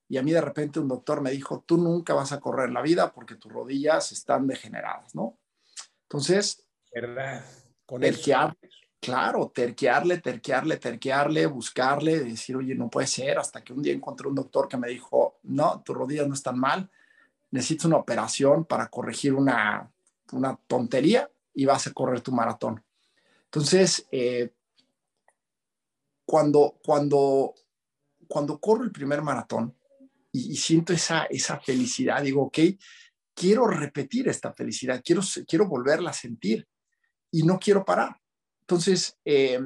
Y 0.09 0.19
a 0.19 0.23
mí 0.23 0.33
de 0.33 0.41
repente 0.41 0.79
un 0.79 0.89
doctor 0.89 1.21
me 1.21 1.31
dijo, 1.31 1.65
tú 1.67 1.79
nunca 1.79 2.15
vas 2.15 2.33
a 2.33 2.41
correr 2.41 2.71
la 2.71 2.83
vida 2.83 3.13
porque 3.13 3.35
tus 3.35 3.53
rodillas 3.53 4.13
están 4.13 4.47
degeneradas, 4.47 5.15
¿no? 5.15 5.39
Entonces, 6.03 6.65
¿verdad? 6.95 7.45
Con 7.85 8.01
terquear, 8.01 8.57
claro, 9.01 9.51
terquearle, 9.53 10.19
terquearle, 10.19 10.77
terquearle, 10.77 11.47
buscarle, 11.47 12.21
decir, 12.21 12.57
oye, 12.57 12.75
no 12.75 12.89
puede 12.89 13.09
ser, 13.09 13.39
hasta 13.39 13.63
que 13.63 13.73
un 13.73 13.83
día 13.83 13.93
encontré 13.93 14.29
un 14.29 14.35
doctor 14.37 14.69
que 14.69 14.77
me 14.77 14.89
dijo, 14.89 15.39
no, 15.43 15.83
tus 15.85 15.97
rodillas 15.97 16.29
no 16.29 16.35
están 16.35 16.59
mal, 16.59 16.89
necesitas 17.51 17.87
una 17.87 17.97
operación 17.97 18.65
para 18.65 18.89
corregir 18.89 19.35
una, 19.35 19.91
una 20.33 20.57
tontería 20.67 21.29
y 21.55 21.65
vas 21.65 21.87
a 21.87 21.93
correr 21.93 22.21
tu 22.21 22.33
maratón. 22.33 22.83
Entonces, 23.45 24.07
eh, 24.13 24.53
cuando, 26.25 26.79
cuando, 26.85 27.55
cuando 28.29 28.59
corro 28.61 28.85
el 28.85 28.93
primer 28.93 29.23
maratón 29.23 29.75
y, 30.37 30.53
y, 30.53 30.57
siento 30.57 30.93
esa, 30.93 31.25
esa 31.25 31.59
felicidad, 31.61 32.23
digo, 32.23 32.43
ok, 32.43 32.59
quiero 33.35 33.67
repetir 33.67 34.29
esta 34.29 34.53
felicidad, 34.53 35.03
quiero, 35.05 35.23
quiero 35.47 35.69
volverla 35.69 36.11
a 36.11 36.15
sentir 36.15 36.67
y 37.31 37.43
no 37.43 37.59
quiero 37.59 37.85
parar. 37.85 38.17
Entonces, 38.63 39.19
eh, 39.25 39.61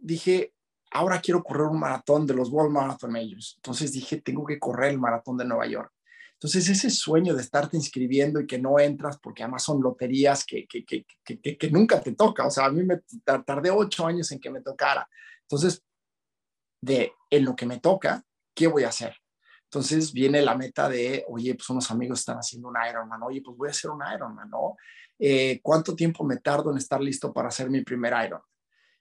dije, 0.00 0.54
ahora 0.90 1.20
quiero 1.20 1.42
correr 1.42 1.66
un 1.66 1.78
maratón 1.78 2.26
de 2.26 2.34
los 2.34 2.50
World 2.50 2.72
Marathon 2.72 3.12
Majors. 3.12 3.54
Entonces 3.56 3.92
dije, 3.92 4.20
tengo 4.20 4.44
que 4.44 4.58
correr 4.58 4.92
el 4.92 4.98
maratón 4.98 5.36
de 5.36 5.44
Nueva 5.44 5.66
York. 5.66 5.92
Entonces, 6.32 6.68
ese 6.68 6.88
sueño 6.88 7.34
de 7.34 7.42
estarte 7.42 7.76
inscribiendo 7.76 8.40
y 8.40 8.46
que 8.46 8.58
no 8.58 8.78
entras, 8.78 9.18
porque 9.18 9.42
además 9.42 9.64
son 9.64 9.82
loterías 9.82 10.44
que, 10.44 10.66
que, 10.66 10.84
que, 10.84 11.04
que, 11.56 11.70
nunca 11.70 12.00
te 12.00 12.12
toca. 12.12 12.46
O 12.46 12.50
sea, 12.50 12.66
a 12.66 12.70
mí 12.70 12.84
me 12.84 13.00
tardé 13.44 13.70
ocho 13.70 14.06
años 14.06 14.30
en 14.30 14.38
que 14.38 14.50
me 14.50 14.60
tocara. 14.60 15.08
Entonces, 15.42 15.82
de 16.80 17.12
en 17.28 17.44
lo 17.44 17.56
que 17.56 17.66
me 17.66 17.80
toca, 17.80 18.24
¿qué 18.54 18.68
voy 18.68 18.84
a 18.84 18.88
hacer? 18.88 19.16
Entonces 19.70 20.12
viene 20.12 20.40
la 20.40 20.56
meta 20.56 20.88
de, 20.88 21.24
oye, 21.28 21.54
pues 21.54 21.68
unos 21.68 21.90
amigos 21.90 22.20
están 22.20 22.38
haciendo 22.38 22.68
un 22.68 22.76
Ironman, 22.88 23.22
oye, 23.22 23.42
pues 23.42 23.56
voy 23.56 23.68
a 23.68 23.70
hacer 23.70 23.90
un 23.90 24.00
Ironman, 24.14 24.48
¿no? 24.48 24.76
Eh, 25.18 25.60
¿Cuánto 25.62 25.94
tiempo 25.94 26.24
me 26.24 26.38
tardo 26.38 26.70
en 26.70 26.78
estar 26.78 27.00
listo 27.00 27.32
para 27.32 27.48
hacer 27.48 27.68
mi 27.68 27.82
primer 27.82 28.12
Ironman? 28.12 28.48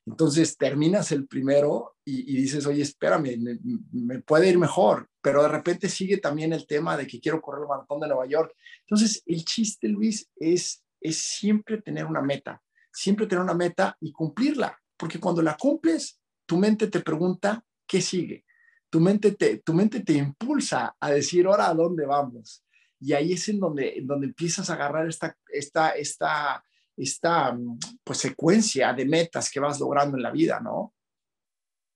Entonces 0.07 0.57
terminas 0.57 1.11
el 1.11 1.27
primero 1.27 1.97
y, 2.05 2.33
dices, 2.37 2.65
oye, 2.65 2.81
espérame, 2.81 3.59
me, 3.91 4.19
puede 4.19 4.47
ir 4.49 4.57
mejor, 4.57 5.09
pero 5.21 5.41
de 5.43 5.49
repente 5.49 5.89
sigue 5.89 6.17
también 6.17 6.53
el 6.53 6.65
tema 6.65 6.95
de 6.95 7.05
que 7.05 7.19
quiero 7.19 7.41
correr 7.41 7.63
el 7.63 7.67
maratón 7.67 7.99
de 7.99 8.07
Nueva 8.07 8.25
York. 8.25 8.53
Entonces 8.81 9.21
el 9.25 9.43
chiste, 9.43 9.89
Luis, 9.89 10.29
es, 10.37 10.85
es 11.01 11.17
siempre 11.17 11.81
tener 11.81 12.05
una 12.05 12.21
meta, 12.21 12.61
siempre 12.91 13.27
tener 13.27 13.43
una 13.43 13.53
meta 13.53 13.97
y 13.99 14.13
cumplirla, 14.13 14.79
porque 14.95 15.19
cuando 15.19 15.41
la 15.41 15.57
cumples, 15.57 16.21
tu 16.45 16.55
mente 16.55 16.87
te 16.87 17.01
pregunta, 17.01 17.65
¿qué 17.85 18.01
sigue? 18.01 18.45
Tu 18.89 18.99
mente 18.99 19.31
te, 19.33 19.59
tu 19.59 19.73
mente 19.73 20.01
te 20.01 20.13
impulsa 20.13 20.95
a 20.99 21.11
decir, 21.11 21.45
ahora 21.45 21.67
a 21.67 21.73
dónde 21.73 22.05
vamos. 22.05 22.63
Y 22.99 23.13
ahí 23.13 23.33
es 23.33 23.47
en 23.49 23.59
donde, 23.59 23.99
donde 24.03 24.27
empiezas 24.27 24.69
a 24.69 24.73
agarrar 24.73 25.07
esta, 25.07 25.37
esta, 25.49 25.91
esta, 25.91 26.63
esta 26.95 27.57
pues, 28.03 28.17
secuencia 28.17 28.93
de 28.93 29.05
metas 29.05 29.51
que 29.51 29.59
vas 29.59 29.79
logrando 29.79 30.17
en 30.17 30.23
la 30.23 30.31
vida, 30.31 30.59
¿no? 30.59 30.93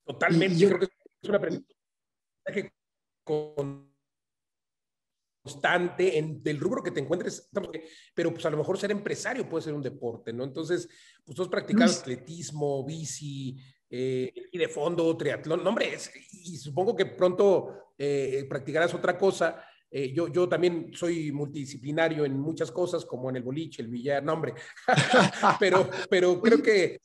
Totalmente. 0.06 0.58
yo 0.58 0.67
creo 0.69 0.80
que 0.80 0.86
es 0.86 1.30
una 1.30 1.38
aprendizaje 1.38 2.73
constante 5.43 6.17
en 6.17 6.41
el 6.43 6.60
rubro 6.60 6.84
que 6.84 6.91
te 6.91 6.99
encuentres, 6.99 7.49
pero 8.13 8.32
pues 8.32 8.45
a 8.45 8.49
lo 8.49 8.58
mejor 8.58 8.77
ser 8.77 8.91
empresario 8.91 9.47
puede 9.49 9.63
ser 9.63 9.73
un 9.73 9.82
deporte, 9.82 10.34
¿no? 10.34 10.43
Entonces, 10.43 10.88
pues 11.23 11.36
tú 11.36 11.41
has 11.43 11.47
practicado 11.47 11.91
atletismo, 11.91 12.86
bici, 12.86 13.58
eh, 13.93 14.34
y 14.54 14.58
de 14.58 14.69
fondo, 14.69 15.17
triatlón, 15.17 15.62
no, 15.62 15.69
hombre, 15.69 15.97
y 16.32 16.56
supongo 16.56 16.95
que 16.95 17.08
pronto 17.08 17.91
eh, 17.97 18.45
practicarás 18.47 18.93
otra 18.93 19.17
cosa. 19.17 19.65
Eh, 19.91 20.13
yo, 20.13 20.30
yo 20.30 20.47
también 20.47 20.91
soy 20.93 21.34
multidisciplinario 21.34 22.23
en 22.23 22.39
muchas 22.39 22.71
cosas, 22.71 23.06
como 23.06 23.30
en 23.30 23.36
el 23.36 23.43
boliche, 23.43 23.82
el 23.82 23.89
billar, 23.89 24.23
no, 24.23 24.32
hombre, 24.32 24.54
pero, 25.60 25.89
pero 26.10 26.41
creo 26.41 26.63
que 26.63 27.01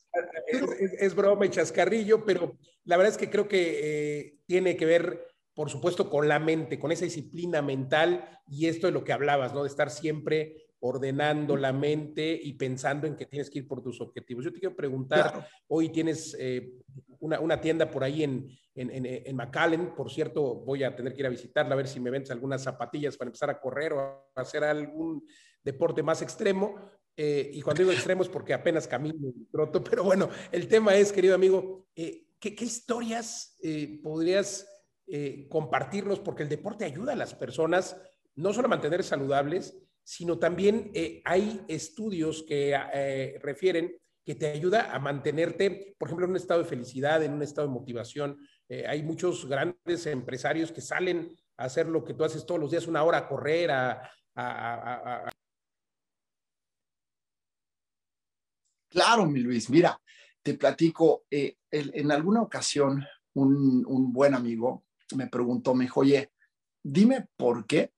es, 0.97 1.13
broma 1.13 1.45
y 1.45 1.49
chascarrillo, 1.49 2.23
pero 2.23 2.57
la 2.85 2.95
verdad 2.95 3.11
es 3.11 3.17
que 3.17 3.29
creo 3.29 3.49
que 3.49 4.39
tiene 4.45 4.77
que 4.77 4.85
ver, 4.85 5.27
por 5.53 5.69
supuesto, 5.69 6.09
con 6.09 6.29
la 6.29 6.39
mente, 6.39 6.79
con 6.79 6.93
esa 6.93 7.03
disciplina 7.03 7.61
mental 7.61 8.39
y 8.47 8.67
esto 8.67 8.87
de 8.87 8.93
lo 8.93 9.03
que 9.03 9.11
hablabas, 9.11 9.53
¿no? 9.53 9.63
De 9.63 9.69
estar 9.69 9.89
siempre 9.89 10.66
ordenando 10.79 11.57
la 11.57 11.73
mente 11.73 12.39
y 12.41 12.53
pensando 12.53 13.07
en 13.07 13.15
que 13.15 13.25
tienes 13.25 13.49
que 13.49 13.59
ir 13.59 13.67
por 13.67 13.81
tus 13.81 13.99
objetivos. 14.01 14.45
Yo 14.45 14.53
te 14.53 14.59
quiero 14.59 14.75
preguntar, 14.75 15.47
hoy 15.67 15.89
tienes 15.89 16.35
eh, 16.39 16.73
una, 17.19 17.39
una, 17.39 17.59
tienda 17.59 17.89
por 17.89 18.03
ahí 18.03 18.23
en, 18.23 18.47
en, 18.75 19.05
en, 19.05 19.35
McAllen, 19.35 19.95
por 19.95 20.11
cierto, 20.11 20.55
voy 20.55 20.83
a 20.83 20.95
tener 20.95 21.13
que 21.13 21.21
ir 21.21 21.25
a 21.25 21.31
visitarla 21.31 21.73
a 21.73 21.77
ver 21.77 21.87
si 21.87 21.99
me 21.99 22.11
vendes 22.11 22.29
algunas 22.29 22.63
zapatillas 22.63 23.17
para 23.17 23.29
empezar 23.29 23.49
a 23.49 23.59
correr 23.59 23.93
o 23.93 23.99
a 23.99 24.23
hacer 24.35 24.63
algún 24.63 25.25
deporte 25.63 26.03
más 26.03 26.21
extremo. 26.21 26.75
Eh, 27.15 27.49
y 27.51 27.61
cuando 27.61 27.81
digo 27.81 27.91
extremo 27.91 28.21
es 28.21 28.29
porque 28.29 28.53
apenas 28.53 28.87
camino 28.87 29.15
y 29.35 29.45
troto, 29.45 29.83
pero 29.83 30.03
bueno, 30.03 30.29
el 30.51 30.67
tema 30.67 30.95
es, 30.95 31.11
querido 31.11 31.33
amigo, 31.33 31.87
eh, 31.95 32.27
¿qué, 32.39 32.53
¿qué, 32.55 32.65
historias 32.65 33.57
podrías 34.03 34.67
compartirnos? 35.49 36.19
Porque 36.19 36.43
el 36.43 36.49
deporte 36.49 36.85
ayuda 36.85 37.13
a 37.13 37.15
las 37.15 37.33
personas 37.33 37.95
no 38.35 38.53
solo 38.53 38.67
a 38.67 38.69
mantener 38.69 39.03
saludables, 39.03 39.75
sino 40.07 40.39
también 40.39 40.89
eh, 40.93 41.21
hay 41.25 41.65
estudios 41.67 42.45
que 42.47 42.73
eh, 42.93 43.37
refieren 43.41 43.93
que 44.25 44.35
te 44.35 44.49
ayuda 44.49 44.93
a 44.95 44.99
mantenerte, 44.99 45.95
por 45.99 46.07
ejemplo, 46.07 46.25
en 46.25 46.31
un 46.31 46.37
estado 46.37 46.63
de 46.63 46.69
felicidad, 46.69 47.21
en 47.23 47.33
un 47.33 47.41
estado 47.41 47.67
de 47.67 47.73
motivación. 47.73 48.37
Eh, 48.69 48.85
hay 48.87 49.03
muchos 49.03 49.45
grandes 49.45 50.05
empresarios 50.05 50.71
que 50.71 50.79
salen 50.79 51.35
a 51.57 51.65
hacer 51.65 51.87
lo 51.87 52.05
que 52.05 52.13
tú 52.13 52.23
haces 52.23 52.45
todos 52.45 52.61
los 52.61 52.71
días, 52.71 52.87
una 52.87 53.03
hora 53.03 53.17
a 53.17 53.27
correr, 53.27 53.69
a... 53.69 54.09
Claro, 58.89 59.25
mi 59.25 59.41
Luis, 59.41 59.69
mira, 59.69 59.99
te 60.41 60.53
platico, 60.53 61.25
en 61.29 62.11
alguna 62.11 62.43
ocasión 62.43 63.05
un, 63.33 63.83
un 63.85 64.13
buen 64.13 64.33
amigo 64.33 64.85
me 65.15 65.27
preguntó, 65.27 65.75
me 65.75 65.83
dijo, 65.83 65.99
oye, 65.99 66.31
dime 66.81 67.27
por 67.35 67.67
qué 67.67 67.91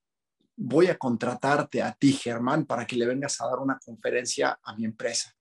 voy 0.62 0.88
a 0.88 0.98
contratarte 0.98 1.82
a 1.82 1.92
ti, 1.92 2.12
Germán, 2.12 2.66
para 2.66 2.86
que 2.86 2.94
le 2.94 3.06
vengas 3.06 3.40
a 3.40 3.46
dar 3.46 3.60
una 3.60 3.78
conferencia 3.78 4.60
a 4.62 4.76
mi 4.76 4.84
empresa. 4.84 5.34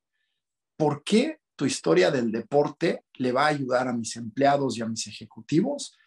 ¿Por 0.78 1.04
qué 1.04 1.42
tu 1.58 1.66
historia 1.66 2.10
del 2.10 2.32
deporte 2.32 3.04
le 3.16 3.34
va 3.34 3.44
a 3.44 3.50
ayudar 3.50 3.90
a 3.90 3.94
mis 3.94 4.16
empleados 4.16 4.78
y 4.78 4.82
a 4.82 4.88
mis 4.88 5.08
ejecutivos 5.08 5.98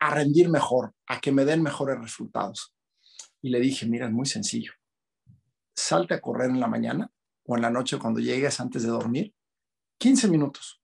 a 0.00 0.10
rendir 0.14 0.50
mejor, 0.50 0.92
a 1.06 1.18
que 1.18 1.32
me 1.32 1.46
den 1.46 1.62
mejores 1.62 1.98
resultados? 1.98 2.74
Y 3.40 3.48
le 3.48 3.58
dije, 3.58 3.86
mira, 3.86 4.06
es 4.06 4.12
muy 4.12 4.26
sencillo. 4.26 4.72
Salte 5.74 6.12
a 6.12 6.20
correr 6.20 6.50
en 6.50 6.60
la 6.60 6.68
mañana 6.68 7.10
o 7.46 7.56
en 7.56 7.62
la 7.62 7.70
noche 7.70 7.98
cuando 7.98 8.20
llegues 8.20 8.60
antes 8.60 8.82
de 8.82 8.90
dormir, 8.90 9.34
15 9.98 10.28
minutos 10.28 10.83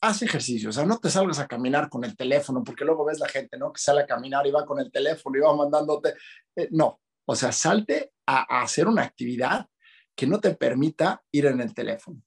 haz 0.00 0.22
ejercicio, 0.22 0.70
o 0.70 0.72
sea, 0.72 0.84
no 0.84 0.98
te 0.98 1.10
salgas 1.10 1.38
a 1.38 1.48
caminar 1.48 1.88
con 1.88 2.04
el 2.04 2.16
teléfono, 2.16 2.62
porque 2.62 2.84
luego 2.84 3.04
ves 3.04 3.18
la 3.18 3.28
gente, 3.28 3.58
¿no? 3.58 3.72
Que 3.72 3.80
sale 3.80 4.02
a 4.02 4.06
caminar 4.06 4.46
y 4.46 4.50
va 4.50 4.64
con 4.64 4.78
el 4.78 4.90
teléfono 4.90 5.36
y 5.36 5.40
va 5.40 5.54
mandándote. 5.56 6.14
Eh, 6.54 6.68
no, 6.70 7.00
O 7.26 7.34
sea, 7.34 7.52
salte 7.52 8.12
a, 8.26 8.62
hacer 8.62 8.86
una 8.86 9.02
actividad 9.02 9.66
que 10.14 10.26
no 10.26 10.40
te 10.40 10.54
permita 10.54 11.22
ir 11.32 11.46
en 11.46 11.60
el 11.60 11.74
teléfono. 11.74 12.22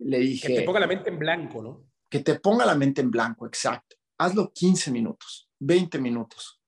Le 0.00 0.18
dije... 0.18 0.48
Que 0.48 0.60
te 0.60 0.62
ponga 0.62 0.80
la 0.80 0.86
mente 0.86 1.10
en 1.10 1.18
blanco, 1.18 1.62
¿no? 1.62 1.84
Que 2.08 2.20
te 2.20 2.38
ponga 2.38 2.64
la 2.64 2.74
mente 2.74 3.00
en 3.00 3.10
blanco, 3.10 3.46
exacto. 3.46 3.96
Hazlo 4.18 4.52
15 4.52 4.90
minutos, 4.90 5.50
20 5.60 5.98
minutos. 5.98 6.60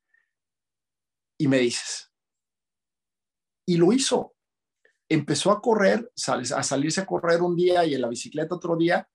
Y 1.38 1.48
me 1.48 1.58
dices. 1.58 2.12
Y 3.66 3.76
lo 3.76 3.92
hizo. 3.92 4.34
Empezó 5.08 5.50
a 5.50 5.60
correr, 5.60 6.10
a 6.26 6.62
salirse 6.62 7.00
a 7.00 7.06
correr 7.06 7.42
un 7.42 7.56
día 7.56 7.84
y 7.84 7.94
en 7.94 8.02
la 8.02 8.08
bicicleta 8.08 8.54
otro 8.54 8.76
día. 8.76 9.08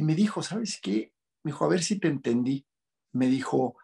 Y 0.00 0.02
me 0.02 0.14
dijo, 0.14 0.42
¿sabes 0.42 0.80
qué? 0.80 1.12
Me 1.42 1.52
dijo, 1.52 1.66
a 1.66 1.68
ver 1.68 1.82
si 1.82 1.98
te 1.98 2.08
entendí. 2.08 2.66
Me 3.12 3.26
dijo, 3.26 3.76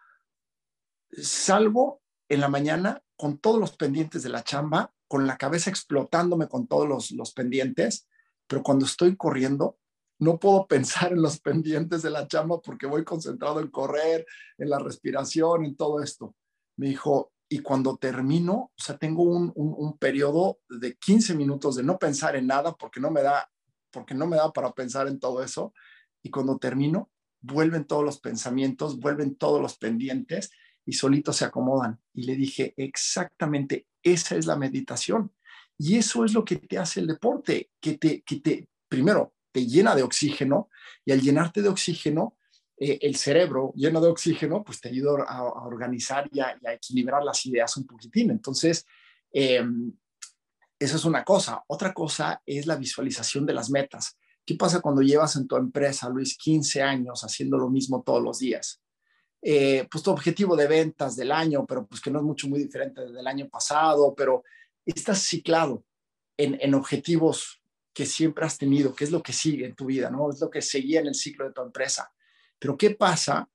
salgo 1.11 2.01
en 2.27 2.41
la 2.41 2.49
mañana 2.49 3.03
con 3.15 3.37
todos 3.37 3.59
los 3.59 3.77
pendientes 3.77 4.23
de 4.23 4.29
la 4.29 4.43
chamba, 4.43 4.91
con 5.07 5.27
la 5.27 5.37
cabeza 5.37 5.69
explotándome 5.69 6.47
con 6.47 6.65
todos 6.65 6.89
los, 6.89 7.11
los 7.11 7.33
pendientes, 7.33 8.07
pero 8.47 8.63
cuando 8.63 8.87
estoy 8.87 9.15
corriendo, 9.15 9.77
no 10.17 10.39
puedo 10.39 10.65
pensar 10.65 11.11
en 11.11 11.21
los 11.21 11.39
pendientes 11.39 12.01
de 12.01 12.09
la 12.09 12.27
chamba 12.27 12.61
porque 12.61 12.87
voy 12.87 13.03
concentrado 13.03 13.59
en 13.59 13.69
correr, 13.69 14.25
en 14.57 14.71
la 14.71 14.79
respiración, 14.79 15.65
en 15.65 15.75
todo 15.75 16.01
esto. 16.01 16.33
Me 16.77 16.87
dijo, 16.87 17.31
y 17.47 17.59
cuando 17.59 17.97
termino, 17.97 18.53
o 18.55 18.81
sea, 18.83 18.97
tengo 18.97 19.21
un, 19.21 19.51
un, 19.53 19.75
un, 19.77 19.99
periodo 19.99 20.61
de 20.67 20.95
15 20.95 21.35
minutos 21.35 21.75
de 21.75 21.83
no 21.83 21.99
pensar 21.99 22.35
en 22.35 22.47
nada 22.47 22.73
porque 22.75 22.99
no 22.99 23.11
me 23.11 23.21
da, 23.21 23.51
porque 23.91 24.15
no 24.15 24.25
me 24.25 24.37
da 24.37 24.51
para 24.51 24.71
pensar 24.71 25.07
en 25.07 25.19
todo 25.19 25.43
eso. 25.43 25.75
Y 26.23 26.29
cuando 26.29 26.57
termino, 26.57 27.11
vuelven 27.41 27.85
todos 27.85 28.03
los 28.03 28.19
pensamientos, 28.19 28.99
vuelven 28.99 29.35
todos 29.35 29.61
los 29.61 29.77
pendientes 29.77 30.51
y 30.85 30.93
solitos 30.93 31.37
se 31.37 31.45
acomodan. 31.45 31.99
Y 32.13 32.23
le 32.23 32.35
dije, 32.35 32.73
exactamente, 32.77 33.87
esa 34.01 34.35
es 34.35 34.45
la 34.45 34.55
meditación. 34.55 35.33
Y 35.77 35.97
eso 35.97 36.25
es 36.25 36.33
lo 36.33 36.43
que 36.43 36.55
te 36.55 36.77
hace 36.77 36.99
el 36.99 37.07
deporte, 37.07 37.71
que 37.79 37.97
te, 37.97 38.21
que 38.21 38.39
te 38.39 38.67
primero, 38.87 39.33
te 39.51 39.65
llena 39.65 39.95
de 39.95 40.03
oxígeno 40.03 40.69
y 41.05 41.11
al 41.11 41.21
llenarte 41.21 41.61
de 41.61 41.69
oxígeno, 41.69 42.37
eh, 42.79 42.99
el 43.01 43.15
cerebro 43.15 43.73
lleno 43.75 44.01
de 44.01 44.09
oxígeno, 44.09 44.63
pues 44.63 44.79
te 44.79 44.89
ayuda 44.89 45.23
a, 45.27 45.43
organizar 45.43 46.29
y 46.31 46.39
a, 46.39 46.57
equilibrar 46.73 47.23
las 47.23 47.45
ideas 47.45 47.75
un 47.77 47.85
poquitín. 47.85 48.31
Entonces, 48.31 48.85
eh, 49.31 49.63
eso 50.79 50.95
es 50.95 51.05
una 51.05 51.23
cosa. 51.23 51.63
Otra 51.67 51.93
cosa 51.93 52.41
es 52.45 52.67
la 52.67 52.75
visualización 52.75 53.45
de 53.45 53.53
las 53.53 53.69
metas. 53.69 54.17
¿Qué 54.47 54.55
pasa 54.55 54.79
cuando 54.79 55.01
llevas 55.01 55.35
en 55.35 55.45
tu 55.45 55.57
empresa, 55.57 56.07
Luis, 56.07 56.37
15 56.37 56.81
años 56.81 57.21
haciendo 57.21 57.57
lo 57.57 57.69
mismo 57.69 58.01
todos 58.01 58.23
los 58.23 58.39
días? 58.39 58.81
Eh, 59.41 59.85
pues 59.91 60.01
tu 60.01 60.09
objetivo 60.09 60.55
de 60.55 60.67
ventas 60.67 61.17
del 61.17 61.33
año, 61.33 61.65
pero 61.67 61.85
pues 61.85 61.99
que 61.99 62.09
no 62.09 62.19
es 62.19 62.23
mucho 62.23 62.47
muy 62.47 62.59
diferente 62.59 63.01
del 63.01 63.27
año 63.27 63.49
pasado, 63.49 64.15
pero 64.15 64.45
estás 64.85 65.19
ciclado 65.19 65.83
en, 66.37 66.57
en 66.61 66.75
objetivos 66.75 67.61
que 67.93 68.05
siempre 68.05 68.45
has 68.45 68.57
tenido, 68.57 68.95
que 68.95 69.03
es 69.03 69.11
lo 69.11 69.21
que 69.21 69.33
sigue 69.33 69.65
en 69.65 69.75
tu 69.75 69.87
vida, 69.87 70.09
¿no? 70.09 70.29
Es 70.29 70.39
lo 70.39 70.49
que 70.49 70.61
seguía 70.61 71.01
en 71.01 71.07
el 71.07 71.15
ciclo 71.15 71.45
de 71.45 71.51
tu 71.51 71.61
empresa. 71.61 72.09
Pero 72.57 72.77
¿qué 72.77 72.91
pasa 72.91 73.49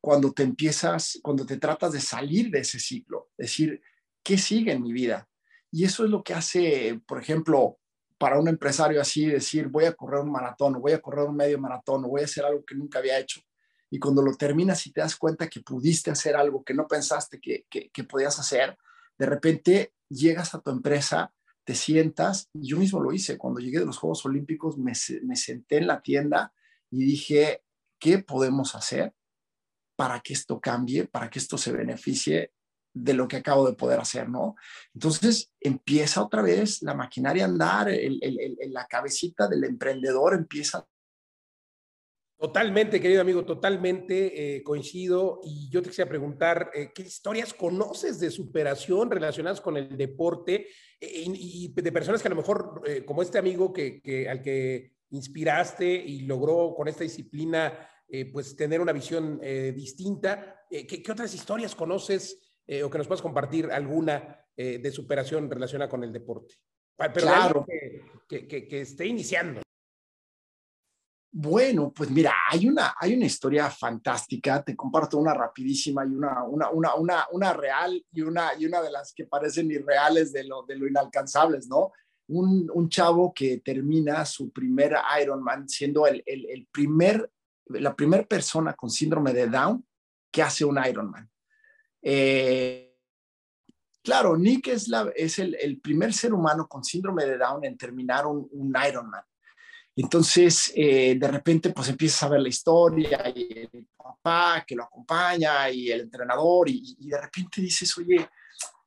cuando 0.00 0.32
te 0.32 0.44
empiezas, 0.44 1.18
cuando 1.20 1.44
te 1.44 1.56
tratas 1.56 1.94
de 1.94 2.00
salir 2.00 2.48
de 2.52 2.60
ese 2.60 2.78
ciclo? 2.78 3.32
Decir, 3.36 3.82
¿qué 4.22 4.38
sigue 4.38 4.70
en 4.70 4.82
mi 4.82 4.92
vida? 4.92 5.28
Y 5.72 5.82
eso 5.82 6.04
es 6.04 6.10
lo 6.10 6.22
que 6.22 6.34
hace, 6.34 7.00
por 7.08 7.20
ejemplo, 7.20 7.80
para 8.18 8.38
un 8.38 8.48
empresario 8.48 9.00
así, 9.00 9.26
decir, 9.26 9.68
voy 9.68 9.84
a 9.84 9.92
correr 9.92 10.20
un 10.20 10.32
maratón, 10.32 10.74
voy 10.80 10.92
a 10.92 11.00
correr 11.00 11.26
un 11.26 11.36
medio 11.36 11.58
maratón, 11.58 12.02
voy 12.02 12.22
a 12.22 12.24
hacer 12.24 12.44
algo 12.44 12.64
que 12.64 12.74
nunca 12.74 12.98
había 12.98 13.18
hecho 13.18 13.40
y 13.90 13.98
cuando 13.98 14.22
lo 14.22 14.34
terminas 14.34 14.86
y 14.86 14.92
te 14.92 15.00
das 15.00 15.16
cuenta 15.16 15.48
que 15.48 15.60
pudiste 15.60 16.10
hacer 16.10 16.36
algo 16.36 16.62
que 16.62 16.74
no 16.74 16.86
pensaste 16.86 17.40
que, 17.40 17.66
que, 17.70 18.04
podías 18.04 18.38
hacer, 18.38 18.76
de 19.18 19.26
repente 19.26 19.94
llegas 20.08 20.54
a 20.54 20.60
tu 20.60 20.70
empresa, 20.70 21.32
te 21.64 21.74
sientas, 21.74 22.48
y 22.52 22.68
yo 22.68 22.76
mismo 22.76 23.00
lo 23.00 23.12
hice, 23.12 23.38
cuando 23.38 23.60
llegué 23.60 23.78
de 23.78 23.86
los 23.86 23.98
Juegos 23.98 24.24
Olímpicos 24.26 24.78
me, 24.78 24.92
me 25.22 25.36
senté 25.36 25.78
en 25.78 25.86
la 25.86 26.02
tienda 26.02 26.52
y 26.90 27.04
dije, 27.04 27.64
¿qué 27.98 28.18
podemos 28.18 28.74
hacer 28.74 29.14
para 29.96 30.20
que 30.20 30.32
esto 30.32 30.60
cambie, 30.60 31.06
para 31.06 31.28
que 31.28 31.38
esto 31.38 31.58
se 31.58 31.72
beneficie 31.72 32.52
de 32.92 33.14
lo 33.14 33.28
que 33.28 33.36
acabo 33.36 33.68
de 33.68 33.76
poder 33.76 34.00
hacer, 34.00 34.28
¿no? 34.28 34.56
Entonces 34.94 35.52
empieza 35.60 36.22
otra 36.22 36.42
vez 36.42 36.82
la 36.82 36.94
maquinaria 36.94 37.44
a 37.44 37.48
andar, 37.48 37.88
el, 37.88 38.18
el, 38.22 38.56
la 38.72 38.86
cabecita 38.86 39.48
del 39.48 39.64
emprendedor 39.64 40.34
empieza 40.34 40.86
Totalmente, 42.40 43.00
querido 43.00 43.20
amigo, 43.20 43.44
totalmente 43.44 44.56
eh, 44.56 44.62
coincido. 44.62 45.40
Y 45.42 45.68
yo 45.70 45.82
te 45.82 45.88
quisiera 45.88 46.08
preguntar, 46.08 46.70
eh, 46.72 46.92
¿qué 46.94 47.02
historias 47.02 47.52
conoces 47.52 48.20
de 48.20 48.30
superación 48.30 49.10
relacionadas 49.10 49.60
con 49.60 49.76
el 49.76 49.96
deporte 49.96 50.68
eh, 51.00 51.24
y, 51.26 51.72
de 51.74 51.90
personas 51.90 52.22
que 52.22 52.28
a 52.28 52.30
lo 52.30 52.36
mejor, 52.36 52.80
como 53.04 53.22
este 53.22 53.38
amigo 53.38 53.72
que, 53.72 54.28
al 54.30 54.40
que 54.40 54.92
inspiraste 55.10 55.92
y 55.92 56.20
logró 56.20 56.74
con 56.76 56.86
esta 56.86 57.02
disciplina, 57.02 57.90
pues 58.32 58.54
tener 58.54 58.80
una 58.80 58.92
visión 58.92 59.40
distinta? 59.74 60.64
¿qué, 60.70 61.02
otras 61.10 61.34
historias 61.34 61.74
conoces 61.74 62.47
o 62.84 62.90
que 62.90 62.98
nos 62.98 63.06
puedas 63.06 63.22
compartir 63.22 63.70
alguna 63.70 64.44
de 64.56 64.90
superación 64.90 65.50
relacionada 65.50 65.88
con 65.88 66.02
el 66.04 66.12
deporte? 66.12 66.54
Pero 66.96 67.12
claro. 67.14 67.66
que, 68.28 68.46
que 68.46 68.80
esté 68.80 69.06
iniciando. 69.06 69.62
Bueno, 71.30 71.92
pues 71.94 72.10
mira, 72.10 72.34
hay 72.50 72.66
una, 72.66 72.94
hay 72.98 73.14
una 73.14 73.26
historia 73.26 73.70
fantástica, 73.70 74.64
te 74.64 74.74
comparto 74.74 75.18
una 75.18 75.34
rapidísima 75.34 76.04
y 76.04 76.08
una, 76.08 76.42
una, 76.42 76.70
una, 76.70 76.94
una, 76.94 77.26
una 77.30 77.52
real 77.52 78.04
y 78.10 78.22
una, 78.22 78.54
y 78.58 78.64
una 78.64 78.80
de 78.80 78.90
las 78.90 79.12
que 79.12 79.26
parecen 79.26 79.70
irreales 79.70 80.32
de 80.32 80.44
lo, 80.44 80.62
de 80.62 80.76
lo 80.76 80.88
inalcanzables, 80.88 81.68
¿no? 81.68 81.92
Un, 82.28 82.68
un 82.72 82.88
chavo 82.88 83.32
que 83.32 83.58
termina 83.58 84.24
su 84.24 84.50
primer 84.50 84.96
Ironman 85.22 85.68
siendo 85.68 86.06
el, 86.06 86.22
el, 86.26 86.46
el 86.50 86.66
primer, 86.72 87.30
la 87.66 87.94
primera 87.94 88.24
persona 88.24 88.72
con 88.72 88.90
síndrome 88.90 89.32
de 89.32 89.46
Down 89.46 89.86
que 90.32 90.42
hace 90.42 90.64
un 90.64 90.78
Ironman. 90.84 91.30
Eh, 92.10 92.96
claro, 94.02 94.34
Nick 94.34 94.68
es, 94.68 94.88
el, 95.38 95.78
primer 95.82 96.14
ser 96.14 96.32
humano 96.32 96.66
con 96.66 96.82
síndrome 96.82 97.26
de 97.26 97.36
Down 97.36 97.66
en 97.66 97.76
terminar 97.76 98.26
un, 98.26 98.48
un 98.50 98.74
Ironman. 98.88 99.22
Entonces, 99.94 100.72
eh, 100.74 101.16
de 101.18 101.28
repente, 101.28 101.68
pues 101.68 101.90
empiezas 101.90 102.22
a 102.22 102.30
ver 102.30 102.40
la 102.40 102.48
historia 102.48 103.30
y 103.34 103.68
el 103.70 103.88
papá 103.94 104.64
que 104.66 104.74
lo 104.74 104.84
acompaña 104.84 105.68
y 105.68 105.90
el 105.90 106.00
entrenador 106.00 106.70
y, 106.70 106.96
de 106.98 107.20
repente 107.20 107.60
dices, 107.60 107.98
oye, 107.98 108.26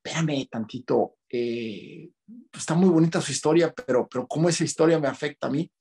espérame 0.04 0.48
tantito, 0.50 1.18
eh, 1.30 2.10
pues 2.50 2.62
está 2.62 2.74
muy 2.74 2.90
bonita 2.90 3.22
su 3.22 3.32
historia, 3.32 3.72
pero, 3.72 4.08
pero 4.10 4.26
¿cómo 4.26 4.50
esa 4.50 4.64
historia 4.64 4.98
me 4.98 5.10
afecta 5.10 5.46
a 5.46 5.52
mí? 5.52 5.72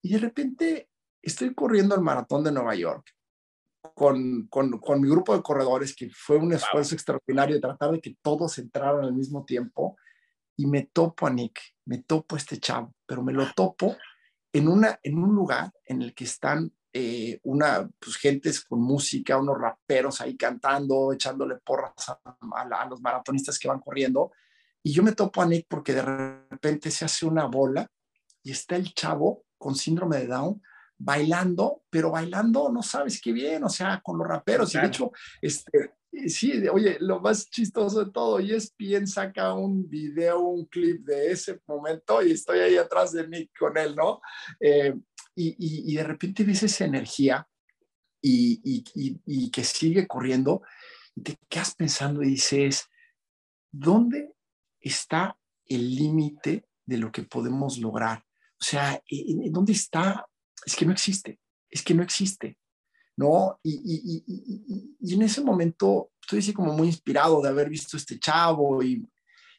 Y 0.00 0.12
de 0.12 0.18
repente 0.18 0.90
estoy 1.20 1.54
corriendo 1.54 1.96
el 1.96 2.02
maratón 2.02 2.44
de 2.44 2.52
Nueva 2.52 2.76
York 2.76 3.12
con, 3.94 4.46
con, 4.48 4.78
con 4.78 5.00
mi 5.00 5.08
grupo 5.08 5.36
de 5.36 5.42
corredores, 5.42 5.94
que 5.94 6.10
fue 6.10 6.36
un 6.36 6.52
esfuerzo 6.52 6.94
extraordinario 6.94 7.56
de 7.56 7.60
tratar 7.60 7.92
de 7.92 8.00
que 8.00 8.16
todos 8.22 8.58
entraran 8.58 9.04
al 9.04 9.12
mismo 9.12 9.44
tiempo, 9.44 9.96
y 10.56 10.66
me 10.66 10.82
topo 10.84 11.26
a 11.26 11.30
Nick, 11.30 11.60
me 11.86 11.98
topo 11.98 12.36
a 12.36 12.38
este 12.38 12.58
chavo, 12.58 12.94
pero 13.06 13.22
me 13.22 13.32
lo 13.32 13.52
topo 13.54 13.96
en, 14.52 14.68
una, 14.68 14.98
en 15.02 15.18
un 15.18 15.34
lugar 15.34 15.72
en 15.84 16.02
el 16.02 16.14
que 16.14 16.24
están 16.24 16.72
eh, 16.92 17.40
una, 17.44 17.88
pues, 17.98 18.16
gentes 18.16 18.60
con 18.64 18.80
música, 18.82 19.38
unos 19.38 19.58
raperos 19.58 20.20
ahí 20.20 20.36
cantando, 20.36 21.12
echándole 21.12 21.56
porras 21.56 21.92
a, 22.08 22.86
los 22.88 23.00
maratonistas 23.00 23.58
que 23.58 23.68
van 23.68 23.80
corriendo. 23.80 24.32
Y 24.82 24.92
yo 24.92 25.02
me 25.02 25.12
topo 25.12 25.40
a 25.40 25.46
Nick 25.46 25.66
porque 25.68 25.94
de 25.94 26.02
repente 26.02 26.90
se 26.90 27.04
hace 27.04 27.24
una 27.24 27.46
bola 27.46 27.90
y 28.42 28.50
está 28.50 28.76
el 28.76 28.92
chavo 28.92 29.44
con 29.56 29.74
síndrome 29.74 30.18
de 30.18 30.26
Down 30.26 30.62
bailando, 30.98 31.82
pero 31.90 32.10
bailando 32.10 32.70
no 32.70 32.82
sabes 32.82 33.20
qué 33.20 33.32
bien, 33.32 33.64
o 33.64 33.68
sea, 33.68 34.00
con 34.02 34.18
los 34.18 34.26
raperos. 34.26 34.74
Y 34.74 34.78
de 34.78 34.86
hecho, 34.86 35.10
este, 35.40 35.94
sí, 36.26 36.66
oye, 36.68 36.98
lo 37.00 37.20
más 37.20 37.48
chistoso 37.50 38.04
de 38.04 38.12
todo, 38.12 38.40
y 38.40 38.52
es 38.52 38.74
bien 38.76 39.06
saca 39.06 39.54
un 39.54 39.88
video, 39.88 40.40
un 40.40 40.66
clip 40.66 41.04
de 41.04 41.32
ese 41.32 41.60
momento 41.66 42.22
y 42.22 42.32
estoy 42.32 42.60
ahí 42.60 42.76
atrás 42.76 43.12
de 43.12 43.26
Nick 43.26 43.50
con 43.58 43.76
él, 43.76 43.96
¿no? 43.96 44.20
Eh, 44.60 44.94
y, 45.34 45.90
y, 45.90 45.96
de 45.96 46.04
repente 46.04 46.44
ves 46.44 46.62
esa 46.62 46.84
energía 46.84 47.48
y, 48.20 48.84
y, 49.24 49.50
que 49.50 49.64
sigue 49.64 50.06
corriendo 50.06 50.62
y 51.14 51.22
te 51.22 51.36
quedas 51.48 51.74
pensando 51.74 52.22
y 52.22 52.28
dices, 52.28 52.88
¿dónde 53.70 54.34
está 54.80 55.38
el 55.66 55.94
límite 55.94 56.68
de 56.84 56.98
lo 56.98 57.10
que 57.10 57.22
podemos 57.22 57.78
lograr? 57.78 58.24
O 58.60 58.64
sea, 58.64 59.02
¿dónde 59.50 59.72
está? 59.72 60.26
Es 60.64 60.76
que 60.76 60.86
no 60.86 60.92
existe, 60.92 61.40
es 61.70 61.82
que 61.82 61.94
no 61.94 62.02
existe. 62.02 62.58
¿no? 63.16 63.58
Y, 63.62 64.24
en 65.14 65.22
ese 65.22 65.42
momento 65.42 66.10
estoy 66.20 66.38
así 66.38 66.52
como 66.52 66.72
muy 66.72 66.86
inspirado 66.88 67.40
de 67.42 67.48
haber 67.48 67.68
visto 67.68 67.96
este 67.96 68.18
chavo 68.18 68.82
y, 68.82 69.06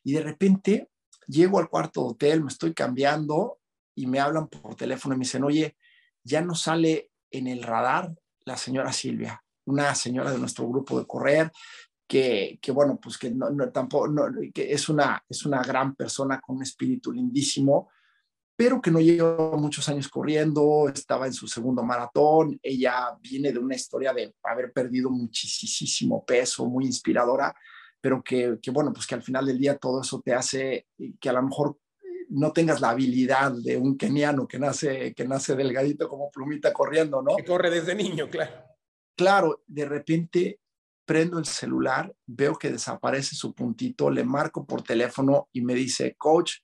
de 0.03 0.21
repente 0.21 0.89
llego 1.27 1.59
al 1.59 1.69
cuarto 1.69 2.01
de 2.01 2.07
hotel, 2.09 2.43
me 2.43 2.49
estoy 2.49 2.73
cambiando 2.73 3.59
y 3.95 4.07
me 4.07 4.19
hablan 4.19 4.47
por 4.47 4.75
teléfono 4.75 5.15
y 5.15 5.19
me 5.19 5.23
dicen, 5.23 5.43
oye, 5.43 5.77
ya 6.23 6.41
no 6.41 6.55
sale 6.55 7.11
en 7.31 7.47
el 7.47 7.63
radar 7.63 8.13
la 8.45 8.57
señora 8.57 8.91
Silvia, 8.91 9.41
una 9.65 9.95
señora 9.95 10.31
de 10.31 10.37
nuestro 10.37 10.67
grupo 10.67 10.99
de 10.99 11.07
correr, 11.07 11.51
que, 12.05 12.59
que 12.61 12.71
bueno, 12.73 12.99
pues 13.01 13.17
que 13.17 13.31
no, 13.31 13.47
tampoco, 13.71 14.09
no, 14.09 14.25
que 14.53 14.73
es 14.73 14.89
una, 14.89 15.23
es 15.29 15.45
una 15.45 15.63
gran 15.63 15.95
persona 15.95 16.41
con 16.41 16.57
un 16.57 16.63
espíritu 16.63 17.13
lindísimo, 17.13 17.89
pero 18.55 18.81
que 18.81 18.91
no 18.91 18.99
lleva 18.99 19.57
muchos 19.57 19.89
años 19.89 20.07
corriendo, 20.07 20.89
estaba 20.93 21.25
en 21.25 21.33
su 21.33 21.47
segundo 21.47 21.83
maratón, 21.83 22.59
ella 22.61 23.17
viene 23.19 23.51
de 23.51 23.59
una 23.59 23.75
historia 23.75 24.13
de 24.13 24.35
haber 24.43 24.71
perdido 24.71 25.09
muchísimo 25.09 26.23
peso, 26.25 26.65
muy 26.65 26.85
inspiradora, 26.85 27.53
pero 27.99 28.21
que, 28.23 28.59
que, 28.61 28.71
bueno, 28.71 28.93
pues 28.93 29.07
que 29.07 29.15
al 29.15 29.23
final 29.23 29.45
del 29.45 29.57
día 29.57 29.77
todo 29.77 30.01
eso 30.01 30.21
te 30.23 30.33
hace 30.33 30.87
que 31.19 31.29
a 31.29 31.33
lo 31.33 31.43
mejor 31.43 31.77
no 32.29 32.51
tengas 32.51 32.81
la 32.81 32.89
habilidad 32.89 33.51
de 33.51 33.77
un 33.77 33.97
keniano 33.97 34.47
que 34.47 34.59
nace, 34.59 35.13
que 35.13 35.27
nace 35.27 35.55
delgadito 35.55 36.07
como 36.09 36.31
plumita 36.31 36.73
corriendo, 36.73 37.21
¿no? 37.21 37.35
Que 37.35 37.45
corre 37.45 37.69
desde 37.69 37.95
niño, 37.95 38.29
claro. 38.29 38.51
Claro, 39.15 39.63
de 39.67 39.85
repente 39.85 40.59
prendo 41.05 41.37
el 41.37 41.45
celular, 41.45 42.13
veo 42.25 42.55
que 42.55 42.71
desaparece 42.71 43.35
su 43.35 43.53
puntito, 43.53 44.09
le 44.09 44.23
marco 44.23 44.65
por 44.65 44.81
teléfono 44.81 45.49
y 45.51 45.61
me 45.61 45.75
dice, 45.75 46.15
coach, 46.17 46.59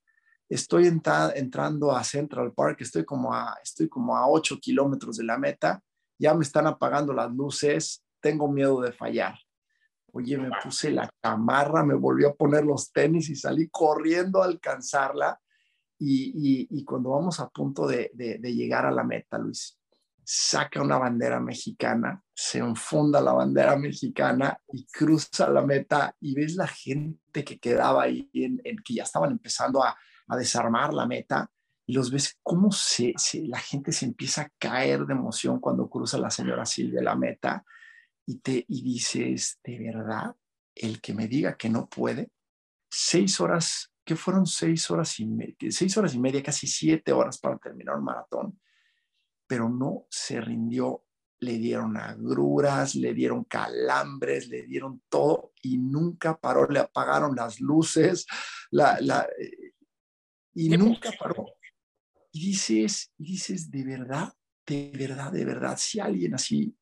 estoy 0.49 0.87
entrando 0.87 1.91
a 1.95 2.03
Central 2.03 2.51
Park, 2.53 2.81
estoy 2.81 3.05
como 3.05 3.33
a, 3.33 3.55
estoy 3.63 3.87
como 3.87 4.17
a 4.17 4.27
8 4.27 4.57
kilómetros 4.59 5.17
de 5.17 5.23
la 5.23 5.37
meta, 5.37 5.81
ya 6.17 6.33
me 6.33 6.43
están 6.43 6.67
apagando 6.67 7.13
las 7.13 7.31
luces, 7.31 8.03
tengo 8.19 8.51
miedo 8.51 8.81
de 8.81 8.91
fallar. 8.91 9.35
Oye, 10.11 10.37
me 10.37 10.49
puse 10.63 10.89
la 10.89 11.09
camarra, 11.21 11.85
me 11.85 11.93
volvió 11.93 12.29
a 12.29 12.35
poner 12.35 12.65
los 12.65 12.91
tenis 12.91 13.29
y 13.29 13.35
salí 13.35 13.69
corriendo 13.69 14.41
a 14.41 14.45
alcanzarla. 14.45 15.39
Y, 15.99 16.83
cuando 16.83 17.11
vamos 17.11 17.39
a 17.39 17.49
punto 17.49 17.85
de, 17.85 18.11
llegar 18.41 18.85
a 18.85 18.91
la 18.91 19.03
meta, 19.03 19.37
Luis, 19.37 19.77
saca 20.23 20.81
una 20.81 20.97
bandera 20.97 21.39
mexicana, 21.39 22.23
se 22.33 22.59
enfunda 22.59 23.21
la 23.21 23.33
bandera 23.33 23.75
mexicana 23.75 24.59
y 24.71 24.85
cruza 24.85 25.49
la 25.49 25.61
meta 25.61 26.15
y 26.19 26.33
ves 26.35 26.55
la 26.55 26.67
gente 26.67 27.43
que 27.43 27.59
quedaba 27.59 28.03
ahí, 28.03 28.29
en, 28.33 28.61
que 28.83 28.95
ya 28.95 29.03
estaban 29.03 29.31
empezando 29.31 29.83
a, 29.83 29.95
desarmar 30.37 30.93
la 30.93 31.05
meta 31.05 31.49
y 31.85 31.93
los 31.93 32.11
ves 32.11 32.37
cómo 32.43 32.71
se, 32.71 33.13
la 33.47 33.59
gente 33.59 33.91
se 33.91 34.05
empieza 34.05 34.43
a 34.43 34.49
caer 34.59 35.05
de 35.05 35.13
emoción 35.13 35.59
cuando 35.59 35.89
cruza 35.89 36.19
la 36.19 36.29
señora 36.29 36.65
Silvia 36.65 37.01
la 37.01 37.15
meta 37.15 37.65
y, 38.27 38.37
te, 38.41 38.63
y 38.67 38.83
dices, 38.83 39.59
de 39.63 39.79
verdad, 39.79 40.35
el 40.75 41.01
que 41.01 41.15
me 41.15 41.27
diga 41.27 41.57
que 41.57 41.67
no 41.67 41.89
puede, 41.89 42.29
seis 42.89 43.39
horas 43.39 43.91
que 44.05 44.15
fueron 44.15 44.45
seis 44.45 44.89
horas 44.91 45.19
y 45.19 45.25
media, 45.25 45.71
seis 45.71 45.97
horas 45.97 46.13
y 46.13 46.19
media, 46.19 46.43
casi 46.43 46.67
siete 46.67 47.11
horas 47.11 47.39
para 47.39 47.57
terminar 47.57 47.95
un 47.97 48.03
maratón, 48.03 48.59
pero 49.47 49.69
no 49.69 50.05
se 50.09 50.39
rindió. 50.41 51.05
Le 51.41 51.53
dieron 51.53 51.95
agruras, 51.95 52.95
le 52.95 53.13
dieron 53.13 53.45
calambres, 53.45 54.49
le 54.49 54.63
dieron 54.63 55.03
todo 55.07 55.53
y 55.61 55.77
nunca 55.77 56.37
paró. 56.37 56.67
Le 56.67 56.79
apagaron 56.79 57.33
las 57.35 57.61
luces 57.61 58.27
la, 58.71 58.97
la, 58.99 59.25
y 60.53 60.69
nunca 60.69 61.11
paró. 61.19 61.45
Y 62.31 62.47
dices, 62.47 63.11
y 63.17 63.31
dices, 63.31 63.71
de 63.71 63.83
verdad, 63.83 64.33
de 64.65 64.91
verdad, 64.93 65.31
de 65.31 65.45
verdad, 65.45 65.77
si 65.77 65.99
alguien 65.99 66.35
así 66.35 66.75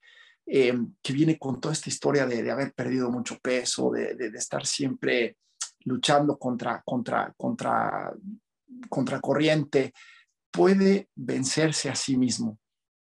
eh, 0.46 0.78
que 1.02 1.14
viene 1.14 1.38
con 1.38 1.60
toda 1.60 1.74
esta 1.74 1.90
historia 1.90 2.26
de, 2.26 2.44
de 2.44 2.52
haber 2.52 2.74
perdido 2.74 3.10
mucho 3.12 3.38
peso, 3.40 3.92
de, 3.92 4.16
de, 4.16 4.30
de 4.30 4.38
estar 4.38 4.66
siempre 4.66 5.38
luchando 5.86 6.38
contra, 6.38 6.82
contra, 6.86 7.34
contra, 7.38 8.14
contra 8.90 9.20
corriente, 9.22 9.94
puede 10.52 11.10
vencerse 11.16 11.90
a 11.90 11.96
sí 11.96 12.18
mismo 12.18 12.60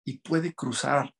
y 0.03 0.19
puede 0.19 0.53
cruzar 0.53 1.13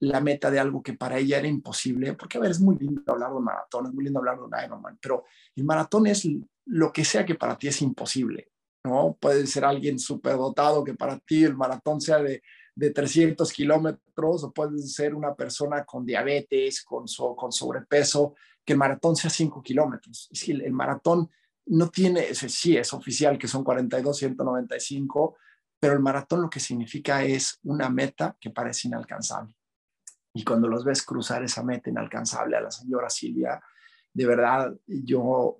la 0.00 0.20
meta 0.20 0.50
de 0.50 0.60
algo 0.60 0.82
que 0.82 0.92
para 0.92 1.18
ella 1.18 1.38
era 1.38 1.48
imposible, 1.48 2.14
porque 2.14 2.38
a 2.38 2.40
ver, 2.40 2.52
es 2.52 2.60
muy 2.60 2.76
lindo 2.78 3.02
hablar 3.06 3.30
de 3.30 3.36
un 3.36 3.44
maratón, 3.44 3.86
es 3.86 3.92
muy 3.92 4.04
lindo 4.04 4.20
hablar 4.20 4.36
de 4.36 4.44
un 4.44 4.52
Ironman, 4.64 4.98
pero 5.00 5.24
el 5.56 5.64
maratón 5.64 6.06
es 6.06 6.28
lo 6.66 6.92
que 6.92 7.04
sea 7.04 7.26
que 7.26 7.34
para 7.34 7.58
ti 7.58 7.68
es 7.68 7.82
imposible, 7.82 8.52
¿no? 8.88 9.16
Puede 9.20 9.46
ser 9.46 9.64
alguien 9.64 9.98
superdotado 9.98 10.82
que 10.82 10.94
para 10.94 11.18
ti 11.18 11.44
el 11.44 11.56
maratón 11.56 12.00
sea 12.00 12.18
de, 12.18 12.42
de 12.74 12.90
300 12.90 13.52
kilómetros, 13.52 14.44
o 14.44 14.52
puede 14.52 14.78
ser 14.78 15.14
una 15.14 15.34
persona 15.34 15.84
con 15.84 16.06
diabetes, 16.06 16.84
con, 16.84 17.08
so, 17.08 17.34
con 17.34 17.50
sobrepeso, 17.50 18.34
que 18.64 18.74
el 18.74 18.78
maratón 18.78 19.16
sea 19.16 19.30
5 19.30 19.62
kilómetros. 19.62 20.28
El 20.46 20.72
maratón 20.72 21.28
no 21.66 21.90
tiene, 21.90 22.32
sí 22.34 22.76
es 22.76 22.92
oficial 22.92 23.36
que 23.36 23.48
son 23.48 23.64
42, 23.64 24.16
195, 24.16 25.36
pero 25.80 25.94
el 25.94 26.00
maratón 26.00 26.42
lo 26.42 26.50
que 26.50 26.60
significa 26.60 27.24
es 27.24 27.58
una 27.64 27.88
meta 27.90 28.36
que 28.40 28.50
parece 28.50 28.86
inalcanzable. 28.86 29.54
Y 30.32 30.44
cuando 30.44 30.68
los 30.68 30.84
ves 30.84 31.02
cruzar 31.02 31.42
esa 31.42 31.64
meta 31.64 31.90
inalcanzable 31.90 32.56
a 32.56 32.60
la 32.60 32.70
señora 32.70 33.10
Silvia, 33.10 33.60
de 34.12 34.26
verdad, 34.26 34.72
yo, 34.86 35.58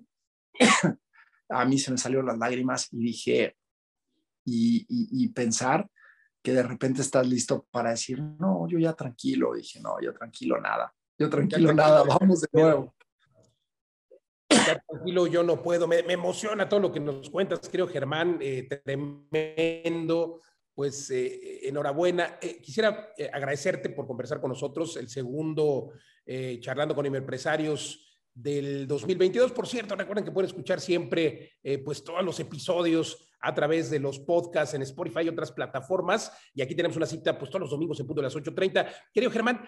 a 1.49 1.65
mí 1.65 1.77
se 1.79 1.91
me 1.91 1.97
salieron 1.97 2.27
las 2.27 2.37
lágrimas 2.37 2.87
y 2.91 2.97
dije, 2.99 3.57
y, 4.45 4.85
y, 4.87 5.23
y 5.23 5.27
pensar 5.29 5.87
que 6.41 6.53
de 6.53 6.63
repente 6.63 7.01
estás 7.01 7.27
listo 7.27 7.67
para 7.71 7.91
decir, 7.91 8.21
no, 8.21 8.67
yo 8.69 8.79
ya 8.79 8.93
tranquilo, 8.93 9.53
dije, 9.53 9.79
no, 9.81 9.99
yo 10.01 10.13
tranquilo 10.13 10.59
nada, 10.61 10.93
yo 11.17 11.29
tranquilo, 11.29 11.73
nada, 11.73 12.03
vamos 12.19 12.41
de 12.41 12.47
nuevo 12.53 12.95
tranquilo, 14.87 15.27
yo 15.27 15.43
no 15.43 15.61
puedo. 15.61 15.87
Me, 15.87 15.99
emociona 15.99 16.67
todo 16.67 16.79
lo 16.79 16.91
que 16.91 16.99
nos 16.99 17.29
cuentas, 17.29 17.67
creo, 17.71 17.87
Germán, 17.87 18.39
eh, 18.41 18.67
tremendo. 18.83 20.41
Pues 20.73 21.11
eh, 21.11 21.67
enhorabuena. 21.67 22.37
Eh, 22.41 22.61
quisiera 22.61 23.09
agradecerte 23.33 23.89
por 23.89 24.07
conversar 24.07 24.39
con 24.39 24.49
nosotros, 24.49 24.95
el 24.97 25.09
segundo 25.09 25.91
charlando 26.59 26.93
con 26.93 27.07
empresarios 27.07 28.08
del 28.41 28.87
2022. 28.87 29.51
Por 29.51 29.67
cierto, 29.67 29.95
recuerden 29.95 30.23
que 30.25 30.31
pueden 30.31 30.47
escuchar 30.47 30.79
siempre 30.79 31.53
pues 31.83 32.03
todos 32.03 32.23
los 32.23 32.39
episodios 32.39 33.31
a 33.41 33.53
través 33.53 33.89
de 33.89 33.99
los 33.99 34.19
podcasts 34.19 34.75
en 34.75 34.81
Spotify 34.81 35.21
y 35.23 35.29
otras 35.29 35.51
plataformas. 35.51 36.31
Y 36.53 36.61
aquí 36.61 36.75
tenemos 36.75 36.97
una 36.97 37.05
cita 37.05 37.37
pues 37.37 37.49
todos 37.49 37.61
los 37.61 37.69
domingos 37.69 37.99
en 37.99 38.07
punto 38.07 38.21
de 38.21 38.27
las 38.27 38.35
8.30. 38.35 38.87
Querido 39.13 39.31
Germán, 39.31 39.61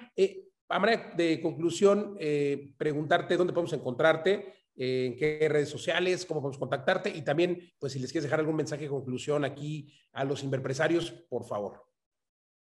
a 0.69 0.79
manera 0.79 1.13
de 1.15 1.41
conclusión, 1.41 2.17
preguntarte 2.77 3.37
dónde 3.37 3.53
podemos 3.53 3.73
encontrarte 3.73 4.53
en 4.75 5.15
qué 5.17 5.47
redes 5.49 5.69
sociales, 5.69 6.25
cómo 6.25 6.41
podemos 6.41 6.57
contactarte 6.57 7.09
y 7.09 7.21
también, 7.23 7.59
pues 7.77 7.93
si 7.93 7.99
les 7.99 8.11
quieres 8.11 8.23
dejar 8.23 8.39
algún 8.39 8.55
mensaje 8.55 8.83
de 8.83 8.89
conclusión 8.89 9.43
aquí 9.45 9.93
a 10.13 10.23
los 10.23 10.43
inverpresarios, 10.43 11.11
por 11.29 11.45
favor. 11.45 11.90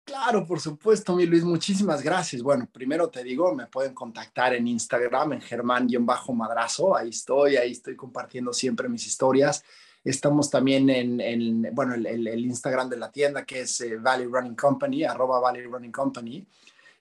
Claro, 0.08 0.48
por 0.48 0.62
supuesto, 0.62 1.14
mi 1.18 1.26
Luis, 1.26 1.44
muchísimas 1.44 2.02
gracias. 2.02 2.42
Bueno, 2.42 2.66
primero 2.72 3.10
te 3.10 3.22
digo, 3.26 3.54
me 3.54 3.68
pueden 3.68 3.94
contactar 3.94 4.54
en 4.54 4.66
Instagram, 4.66 5.34
en 5.34 5.42
Germán-Madrazo, 5.42 6.96
ahí 6.96 7.10
estoy, 7.10 7.58
ahí 7.58 7.74
estoy 7.74 7.98
compartiendo 7.98 8.54
siempre 8.54 8.88
mis 8.88 9.06
historias. 9.06 9.66
Estamos 10.06 10.50
también 10.50 10.90
en, 10.90 11.76
bueno, 11.76 11.94
el, 11.94 12.40
Instagram 12.40 12.90
de 12.90 12.96
la 12.96 13.12
tienda 13.12 13.44
que 13.44 13.60
es 13.62 13.82
eh, 13.82 13.98
Valley 13.98 14.28
Running 14.28 14.56
Company, 14.56 15.04
arroba 15.04 15.42
Valley 15.42 15.64
Running 15.64 15.92
Company. 15.92 16.48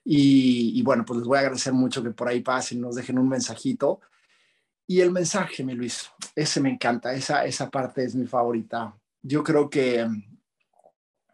Y, 0.03 0.77
y, 0.77 0.83
bueno, 0.83 1.05
pues 1.05 1.19
les 1.19 1.27
voy 1.29 1.37
a 1.37 1.41
agradecer 1.41 1.71
mucho 1.71 2.03
que 2.03 2.11
por 2.11 2.27
ahí 2.27 2.41
pasen, 2.41 2.81
nos 2.81 2.95
dejen 2.95 3.17
un 3.17 3.29
mensajito. 3.29 4.01
Y 4.85 4.99
el 4.99 5.11
mensaje, 5.11 5.63
mi 5.63 5.75
Luis, 5.75 6.11
ese 6.35 6.59
me 6.59 6.71
encanta, 6.71 7.13
esa, 7.13 7.45
esa 7.45 7.69
parte 7.69 8.03
es 8.03 8.15
mi 8.15 8.27
favorita. 8.27 8.93
Yo 9.21 9.45
creo 9.45 9.69
que, 9.69 10.05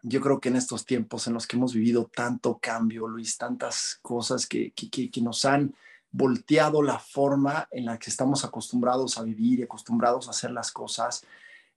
yo 0.06 0.20
creo 0.20 0.38
que 0.38 0.50
en 0.50 0.56
estos 0.56 0.84
tiempos 0.84 1.26
en 1.26 1.32
los 1.32 1.46
que 1.46 1.56
hemos 1.56 1.72
vivido 1.72 2.10
tanto 2.14 2.58
cambio, 2.58 3.08
Luis, 3.08 3.38
tantas 3.38 3.98
cosas 4.02 4.46
que, 4.46 4.72
que, 4.72 5.20
nos 5.22 5.46
han 5.46 5.74
volteado 6.12 6.82
la 6.82 6.98
forma 6.98 7.66
en 7.70 7.86
la 7.86 7.98
que 7.98 8.10
estamos 8.10 8.44
acostumbrados 8.44 9.16
a 9.16 9.22
vivir 9.22 9.60
y 9.60 9.62
acostumbrados 9.62 10.28
a 10.28 10.32
hacer 10.32 10.50
las 10.50 10.70
cosas, 10.72 11.24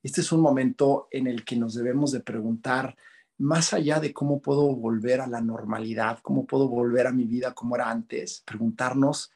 este 0.02 0.20
es 0.20 0.30
un 0.30 0.42
momento 0.42 1.08
en 1.10 1.26
el 1.26 1.42
que 1.42 1.56
nos 1.56 1.74
debemos 1.74 2.12
de 2.12 2.20
preguntar, 2.20 2.96
más 3.38 3.72
allá 3.72 3.98
de 3.98 4.12
cómo 4.12 4.42
puedo 4.42 4.76
volver 4.76 5.22
a 5.22 5.26
la 5.26 5.40
normalidad, 5.40 6.18
cómo 6.20 6.44
puedo 6.44 6.68
volver 6.68 7.06
a 7.06 7.12
mi 7.12 7.24
vida 7.24 7.54
como 7.54 7.76
era 7.76 7.90
antes, 7.90 8.42
preguntarnos 8.44 9.32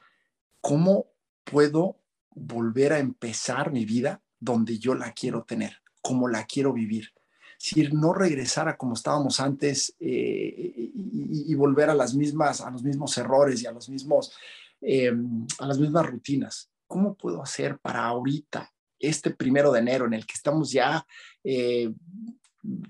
cómo 0.61 1.07
puedo 1.45 1.97
volver 2.35 2.93
a 2.93 2.99
empezar 2.99 3.73
mi 3.73 3.87
vida 3.87 4.21
donde 4.39 4.79
yo 4.79 4.95
la 4.95 5.13
quiero 5.13 5.45
tener, 5.45 5.81
como 6.03 6.29
la 6.29 6.45
quiero 6.45 6.75
vivir. 6.75 7.15
Si 7.63 7.81
no 7.93 8.13
regresar 8.13 8.69
a 8.69 8.77
como 8.77 8.95
estábamos 8.95 9.39
antes 9.39 9.95
eh, 10.01 10.73
y, 10.75 11.55
volver 11.55 11.91
a 11.91 11.95
las 11.95 12.13
mismas, 12.13 12.61
a 12.61 12.73
los 12.73 12.83
mismos 12.83 13.17
errores 13.19 13.63
y 13.63 13.67
a 13.67 13.71
los 13.71 13.89
mismos, 13.89 14.33
em, 14.81 15.47
a 15.61 15.67
las 15.69 15.79
mismas 15.79 16.05
rutinas. 16.07 16.73
¿Cómo 16.89 17.15
puedo 17.15 17.41
hacer 17.41 17.79
para 17.79 18.05
ahorita, 18.07 18.69
este 18.99 19.31
primero 19.31 19.71
de 19.71 19.79
enero, 19.79 20.07
en 20.07 20.15
el 20.15 20.27
que 20.27 20.35
estamos 20.35 20.73
ya, 20.73 21.07
eh, 21.45 21.95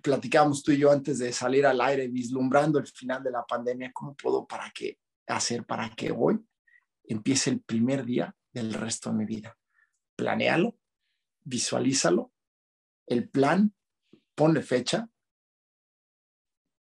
platicábamos 0.00 0.62
tú 0.62 0.72
y 0.72 0.78
yo 0.78 0.90
antes 0.90 1.18
de 1.18 1.34
salir 1.34 1.66
al 1.66 1.82
aire, 1.82 2.08
vislumbrando 2.08 2.78
el 2.78 2.86
final 2.86 3.22
de 3.22 3.30
la 3.30 3.44
pandemia, 3.44 3.92
¿cómo 3.92 4.14
puedo 4.14 4.46
para 4.46 4.72
qué 4.74 4.96
hacer 5.26 5.66
para 5.66 5.90
que 5.90 6.12
hoy 6.16 6.40
empiece 7.04 7.50
el 7.50 7.60
primer 7.60 8.06
día 8.06 8.34
del 8.54 8.72
resto 8.72 9.10
de 9.10 9.16
mi 9.16 9.26
vida. 9.26 9.58
Planéalo, 10.16 10.78
visualízalo, 11.44 12.32
el 13.06 13.28
plan, 13.28 13.74
ponle 14.42 14.60
fecha, 14.60 15.08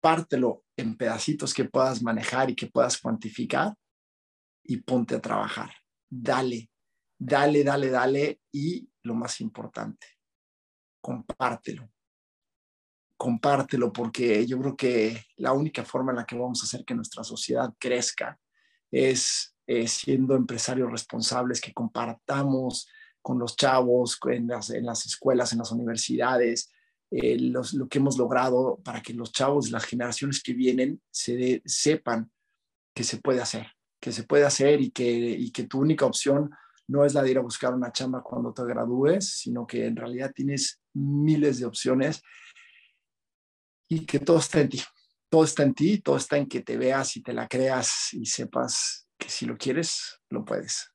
pártelo 0.02 0.64
en 0.78 0.96
pedacitos 0.96 1.54
que 1.54 1.66
puedas 1.66 2.02
manejar 2.02 2.50
y 2.50 2.56
que 2.56 2.68
puedas 2.68 2.98
cuantificar 2.98 3.76
y 4.64 4.78
ponte 4.78 5.16
a 5.16 5.22
trabajar. 5.22 5.70
dale, 6.10 6.70
dale, 7.18 7.66
dale, 7.66 7.90
dale 7.90 8.42
y 8.54 8.90
lo 9.04 9.16
más 9.16 9.42
importante, 9.42 10.08
compártelo. 11.02 11.92
Compártelo 13.18 13.92
porque 13.92 14.48
yo 14.48 14.58
creo 14.58 14.78
que 14.78 15.22
la 15.36 15.52
única 15.52 15.84
forma 15.84 16.14
en 16.14 16.20
la 16.20 16.26
que 16.26 16.38
vamos 16.38 16.62
a 16.62 16.66
hacer 16.66 16.86
que 16.86 16.96
nuestra 16.96 17.26
sociedad 17.26 17.74
crezca 17.78 18.40
es 18.90 19.54
eh, 19.68 19.90
siendo 19.90 20.38
empresarios 20.38 20.90
responsables, 20.90 21.60
que 21.60 21.74
compartamos 21.74 22.88
con 23.22 23.40
los 23.40 23.58
chavos 23.58 24.18
en 24.30 24.48
las, 24.48 24.70
en 24.70 24.86
las 24.86 25.06
escuelas, 25.06 25.52
en 25.52 25.60
las 25.60 25.74
universidades, 25.74 26.72
eh, 27.12 27.38
lo 27.40 27.88
que 27.90 28.00
hemos 28.00 28.18
logrado 28.18 28.80
para 28.84 29.02
que 29.02 29.14
los 29.14 29.32
chavos, 29.34 29.70
las 29.70 29.84
generaciones 29.84 30.42
que 30.42 30.54
vienen, 30.54 31.02
se 31.12 31.62
sepan 31.66 32.32
que 32.96 33.04
se 33.04 33.18
puede 33.18 33.42
hacer, 33.42 33.68
que 34.00 34.12
se 34.12 34.24
puede 34.24 34.46
hacer 34.46 34.82
y 34.82 34.92
que, 34.92 35.12
y 35.12 35.52
que 35.52 35.66
tu 35.66 35.80
única 35.80 36.06
opción 36.06 36.52
no 36.88 37.06
es 37.06 37.14
la 37.14 37.22
de 37.22 37.32
ir 37.32 37.38
a 37.38 37.42
buscar 37.42 37.74
una 37.74 37.92
chamba 37.92 38.24
cuando 38.24 38.54
te 38.54 38.64
gradúes, 38.64 39.40
sino 39.40 39.68
que 39.68 39.86
en 39.86 39.96
realidad 39.96 40.32
tienes 40.34 40.82
miles 40.94 41.60
de 41.60 41.66
opciones 41.66 42.22
y 43.90 44.06
que 44.06 44.20
todo 44.20 44.40
está 44.40 44.62
en 44.62 44.70
ti. 44.70 44.82
Todo 45.30 45.44
está 45.44 45.64
en 45.64 45.74
ti, 45.74 46.00
todo 46.00 46.18
está 46.18 46.38
en 46.38 46.48
que 46.48 46.62
te 46.62 46.78
veas 46.78 47.16
y 47.16 47.24
te 47.24 47.34
la 47.34 47.48
creas 47.48 48.14
y 48.14 48.26
sepas 48.26 49.08
que 49.18 49.30
si 49.30 49.46
lo 49.46 49.58
quieres, 49.58 50.20
lo 50.30 50.44
puedes. 50.44 50.92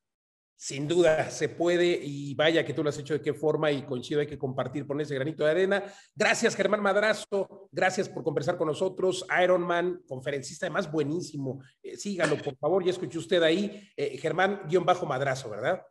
Sin 0.59 0.87
duda, 0.87 1.29
se 1.29 1.49
puede 1.49 1.85
y 1.85 2.33
vaya 2.33 2.65
que 2.65 2.73
tú 2.73 2.81
lo 2.83 2.89
has 2.89 2.97
hecho 2.97 3.13
de 3.13 3.21
qué 3.21 3.31
forma 3.31 3.71
y 3.71 3.83
coincido, 3.83 4.21
hay 4.21 4.25
que 4.25 4.39
compartir 4.39 4.87
con 4.87 4.99
ese 4.99 5.13
granito 5.13 5.45
de 5.45 5.51
arena. 5.51 5.83
Gracias, 6.15 6.55
Germán 6.55 6.81
Madrazo, 6.81 7.69
gracias 7.71 8.09
por 8.09 8.23
conversar 8.23 8.57
con 8.57 8.67
nosotros. 8.67 9.23
Ironman, 9.43 10.01
conferencista, 10.07 10.65
además 10.65 10.91
buenísimo. 10.91 11.61
Eh, 11.83 11.95
sígalo, 11.95 12.39
por 12.39 12.57
favor, 12.57 12.83
ya 12.83 12.89
escuché 12.89 13.19
usted 13.19 13.43
ahí, 13.43 13.87
eh, 13.95 14.17
Germán-Madrazo, 14.17 15.47
¿verdad? 15.51 15.83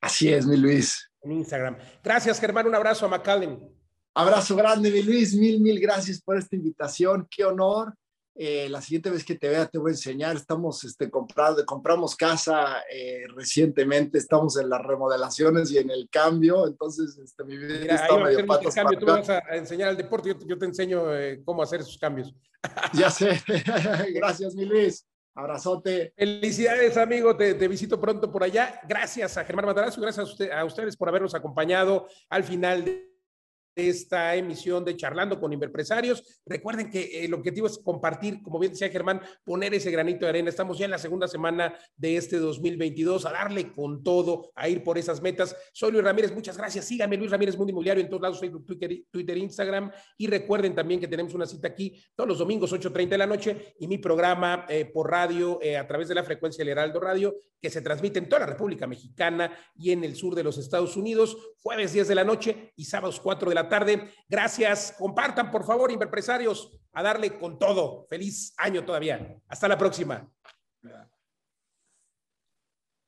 Así 0.00 0.32
es, 0.32 0.46
mi 0.46 0.56
Luis. 0.56 1.12
En 1.20 1.32
Instagram. 1.32 1.76
Gracias, 2.02 2.40
Germán, 2.40 2.66
un 2.66 2.74
abrazo 2.74 3.04
a 3.04 3.10
McAllen. 3.10 3.60
Abrazo 4.14 4.56
grande, 4.56 4.90
mi 4.90 5.02
Luis, 5.02 5.34
mil, 5.34 5.60
mil 5.60 5.78
gracias 5.78 6.22
por 6.22 6.38
esta 6.38 6.56
invitación, 6.56 7.28
qué 7.30 7.44
honor 7.44 7.94
eh, 8.36 8.68
la 8.68 8.80
siguiente 8.80 9.10
vez 9.10 9.24
que 9.24 9.36
te 9.36 9.48
vea 9.48 9.66
te 9.66 9.78
voy 9.78 9.90
a 9.90 9.94
enseñar. 9.94 10.36
Estamos 10.36 10.82
este, 10.84 11.08
comprando, 11.08 11.64
compramos 11.64 12.16
casa 12.16 12.82
eh, 12.90 13.24
recientemente, 13.34 14.18
estamos 14.18 14.58
en 14.58 14.68
las 14.68 14.82
remodelaciones 14.82 15.70
y 15.70 15.78
en 15.78 15.90
el 15.90 16.08
cambio, 16.10 16.66
entonces 16.66 17.16
este, 17.18 17.44
mi 17.44 17.56
vida 17.56 17.94
está 17.94 18.16
medio 18.16 18.44
patas 18.46 18.74
cambio. 18.74 18.98
Tú 18.98 19.06
vas 19.06 19.28
a 19.28 19.40
enseñar 19.52 19.90
al 19.90 19.96
deporte, 19.96 20.34
yo, 20.46 20.58
te 20.58 20.66
enseño 20.66 21.14
eh, 21.14 21.42
cómo 21.44 21.62
hacer 21.62 21.80
esos 21.80 21.96
cambios. 21.96 22.34
ya 22.92 23.10
sé. 23.10 23.40
Gracias, 24.14 24.54
mi 24.54 24.64
Luis. 24.64 25.06
Abrazote. 25.36 26.12
Felicidades, 26.16 26.96
amigo. 26.96 27.36
Te, 27.36 27.54
visito 27.66 28.00
pronto 28.00 28.30
por 28.30 28.44
allá. 28.44 28.80
Gracias 28.88 29.36
a 29.36 29.44
Germán 29.44 29.66
Matarazzo, 29.66 30.00
gracias 30.00 30.36
a, 30.52 30.60
a 30.60 30.64
ustedes 30.64 30.96
por 30.96 31.08
habernos 31.08 31.34
acompañado 31.34 32.06
al 32.28 32.44
final 32.44 32.84
de 32.84 33.13
esta 33.74 34.34
emisión 34.36 34.84
de 34.84 34.96
Charlando 34.96 35.40
con 35.40 35.52
Inverpresarios. 35.52 36.42
Recuerden 36.46 36.90
que 36.90 37.24
el 37.24 37.34
objetivo 37.34 37.66
es 37.66 37.78
compartir, 37.78 38.42
como 38.42 38.58
bien 38.58 38.72
decía 38.72 38.88
Germán, 38.88 39.20
poner 39.44 39.74
ese 39.74 39.90
granito 39.90 40.26
de 40.26 40.30
arena. 40.30 40.48
Estamos 40.48 40.78
ya 40.78 40.84
en 40.84 40.90
la 40.90 40.98
segunda 40.98 41.28
semana 41.28 41.74
de 41.96 42.16
este 42.16 42.38
2022, 42.38 43.26
a 43.26 43.32
darle 43.32 43.72
con 43.72 44.02
todo, 44.02 44.50
a 44.54 44.68
ir 44.68 44.82
por 44.82 44.98
esas 44.98 45.20
metas. 45.20 45.56
Soy 45.72 45.92
Luis 45.92 46.04
Ramírez, 46.04 46.32
muchas 46.34 46.56
gracias. 46.56 46.84
Síganme, 46.84 47.16
Luis 47.16 47.30
Ramírez 47.30 47.56
Mundo 47.56 47.70
Inmobiliario, 47.70 48.02
en 48.02 48.08
todos 48.08 48.22
lados, 48.22 48.40
Facebook, 48.40 48.66
Twitter, 48.66 49.38
Instagram. 49.38 49.90
Y 50.18 50.26
recuerden 50.26 50.74
también 50.74 51.00
que 51.00 51.08
tenemos 51.08 51.34
una 51.34 51.46
cita 51.46 51.68
aquí 51.68 51.94
todos 52.14 52.28
los 52.28 52.38
domingos, 52.38 52.72
8.30 52.72 53.08
de 53.08 53.18
la 53.18 53.26
noche, 53.26 53.74
y 53.78 53.88
mi 53.88 53.98
programa 53.98 54.66
eh, 54.68 54.84
por 54.84 55.10
radio, 55.10 55.58
eh, 55.62 55.76
a 55.76 55.86
través 55.86 56.08
de 56.08 56.14
la 56.14 56.22
frecuencia 56.22 56.62
del 56.64 56.72
Heraldo 56.72 57.00
Radio, 57.00 57.34
que 57.60 57.70
se 57.70 57.80
transmite 57.80 58.18
en 58.18 58.28
toda 58.28 58.40
la 58.40 58.46
República 58.46 58.86
Mexicana 58.86 59.50
y 59.74 59.90
en 59.90 60.04
el 60.04 60.14
sur 60.16 60.34
de 60.34 60.44
los 60.44 60.58
Estados 60.58 60.96
Unidos, 60.96 61.36
jueves 61.62 61.92
10 61.92 62.08
de 62.08 62.14
la 62.14 62.24
noche 62.24 62.72
y 62.76 62.84
sábados 62.84 63.20
4 63.20 63.48
de 63.48 63.54
la 63.54 63.63
tarde. 63.68 64.12
Gracias. 64.28 64.94
Compartan, 64.98 65.50
por 65.50 65.64
favor, 65.64 65.90
empresarios, 66.04 66.78
a 66.92 67.02
darle 67.02 67.38
con 67.38 67.58
todo. 67.58 68.06
Feliz 68.08 68.54
año 68.58 68.84
todavía. 68.84 69.36
Hasta 69.48 69.68
la 69.68 69.78
próxima. 69.78 70.30